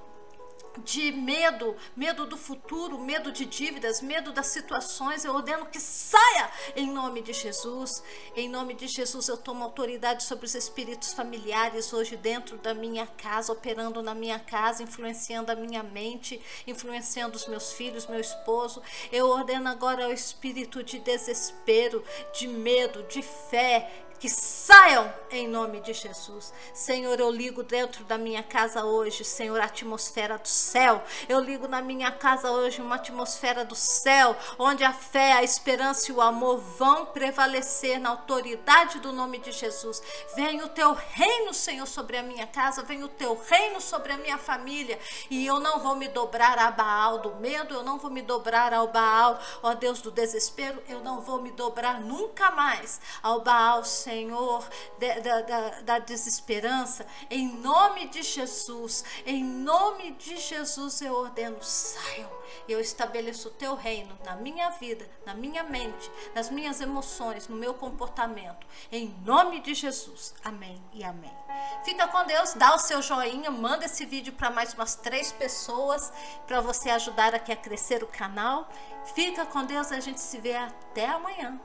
de 0.83 1.11
medo, 1.11 1.75
medo 1.95 2.25
do 2.25 2.37
futuro, 2.37 2.99
medo 2.99 3.31
de 3.31 3.45
dívidas, 3.45 4.01
medo 4.01 4.31
das 4.31 4.47
situações, 4.47 5.23
eu 5.23 5.33
ordeno 5.33 5.65
que 5.65 5.79
saia 5.79 6.49
em 6.75 6.91
nome 6.91 7.21
de 7.21 7.33
Jesus. 7.33 8.03
Em 8.35 8.49
nome 8.49 8.73
de 8.73 8.87
Jesus, 8.87 9.27
eu 9.27 9.37
tomo 9.37 9.63
autoridade 9.63 10.23
sobre 10.23 10.45
os 10.45 10.55
espíritos 10.55 11.13
familiares 11.13 11.93
hoje 11.93 12.15
dentro 12.15 12.57
da 12.57 12.73
minha 12.73 13.07
casa, 13.07 13.51
operando 13.51 14.01
na 14.01 14.13
minha 14.13 14.39
casa, 14.39 14.83
influenciando 14.83 15.51
a 15.51 15.55
minha 15.55 15.83
mente, 15.83 16.41
influenciando 16.67 17.35
os 17.35 17.47
meus 17.47 17.73
filhos, 17.73 18.07
meu 18.07 18.19
esposo. 18.19 18.81
Eu 19.11 19.29
ordeno 19.29 19.69
agora 19.69 20.07
o 20.07 20.13
espírito 20.13 20.83
de 20.83 20.99
desespero, 20.99 22.03
de 22.33 22.47
medo, 22.47 23.03
de 23.03 23.21
fé, 23.21 24.04
que 24.19 24.29
saiam 24.29 25.13
em 25.29 25.47
nome 25.47 25.81
de 25.81 25.93
Jesus. 25.93 26.53
Senhor, 26.73 27.19
eu 27.19 27.29
ligo 27.29 27.61
dentro 27.61 28.03
da 28.05 28.17
minha 28.17 28.41
casa 28.41 28.85
hoje, 28.85 29.23
Senhor, 29.23 29.59
a 29.59 29.65
atmosfera 29.65 30.37
do 30.37 30.47
céu. 30.47 31.03
Eu 31.27 31.39
ligo 31.39 31.67
na 31.67 31.81
minha 31.81 32.11
casa 32.11 32.51
hoje 32.51 32.81
uma 32.81 32.95
atmosfera 32.95 33.65
do 33.65 33.75
céu, 33.75 34.35
onde 34.57 34.83
a 34.83 34.93
fé, 34.93 35.33
a 35.33 35.43
esperança 35.43 36.11
e 36.11 36.13
o 36.13 36.21
amor 36.21 36.57
vão 36.57 37.05
prevalecer 37.07 37.99
na 37.99 38.09
autoridade 38.09 38.99
do 38.99 39.11
nome 39.11 39.39
de 39.39 39.51
Jesus. 39.51 40.01
Vem 40.35 40.61
o 40.61 40.69
teu 40.69 40.93
reino, 40.93 41.53
Senhor, 41.53 41.85
sobre 41.85 42.17
a 42.17 42.23
minha 42.23 42.47
casa, 42.47 42.83
vem 42.83 43.03
o 43.03 43.09
teu 43.09 43.39
reino 43.49 43.81
sobre 43.81 44.13
a 44.13 44.17
minha 44.17 44.37
família, 44.37 44.99
e 45.29 45.45
eu 45.45 45.59
não 45.59 45.79
vou 45.79 45.95
me 45.95 46.07
dobrar 46.07 46.57
a 46.57 46.71
Baal 46.71 47.19
do 47.19 47.35
medo, 47.35 47.73
eu 47.73 47.83
não 47.83 47.97
vou 47.97 48.09
me 48.09 48.21
dobrar 48.21 48.73
ao 48.73 48.87
Baal, 48.87 49.39
ó 49.61 49.73
Deus 49.73 50.01
do 50.01 50.11
desespero, 50.11 50.81
eu 50.87 51.01
não 51.01 51.21
vou 51.21 51.41
me 51.41 51.51
dobrar 51.51 51.99
nunca 52.01 52.51
mais 52.51 53.01
ao 53.21 53.41
Baal, 53.41 53.83
Senhor, 54.05 54.63
da, 54.99 55.41
da, 55.41 55.81
da 55.81 55.99
desesperança, 55.99 57.07
em 57.27 57.47
nome 57.47 58.07
de 58.07 58.21
Jesus, 58.21 59.03
em 59.25 59.43
nome 59.43 60.11
de 60.11 60.37
Jesus 60.37 61.01
eu 61.01 61.11
ordeno, 61.15 61.57
saiam. 61.63 62.29
Eu 62.69 62.79
estabeleço 62.79 63.47
o 63.47 63.51
teu 63.51 63.73
reino 63.73 64.15
na 64.23 64.35
minha 64.35 64.69
vida, 64.69 65.09
na 65.25 65.33
minha 65.33 65.63
mente, 65.63 66.11
nas 66.35 66.51
minhas 66.51 66.81
emoções, 66.81 67.47
no 67.47 67.55
meu 67.55 67.73
comportamento. 67.73 68.67
Em 68.91 69.07
nome 69.25 69.59
de 69.59 69.73
Jesus. 69.73 70.35
Amém 70.43 70.79
e 70.93 71.03
amém. 71.03 71.35
Fica 71.83 72.07
com 72.07 72.23
Deus, 72.25 72.53
dá 72.53 72.75
o 72.75 72.79
seu 72.79 73.01
joinha, 73.01 73.49
manda 73.49 73.85
esse 73.85 74.05
vídeo 74.05 74.33
para 74.33 74.51
mais 74.51 74.75
umas 74.75 74.93
três 74.93 75.31
pessoas 75.31 76.13
para 76.45 76.61
você 76.61 76.91
ajudar 76.91 77.33
aqui 77.33 77.51
a 77.51 77.55
crescer 77.55 78.03
o 78.03 78.07
canal. 78.07 78.69
Fica 79.15 79.47
com 79.47 79.65
Deus, 79.65 79.91
a 79.91 79.99
gente 79.99 80.19
se 80.19 80.37
vê 80.37 80.55
até 80.55 81.07
amanhã. 81.07 81.59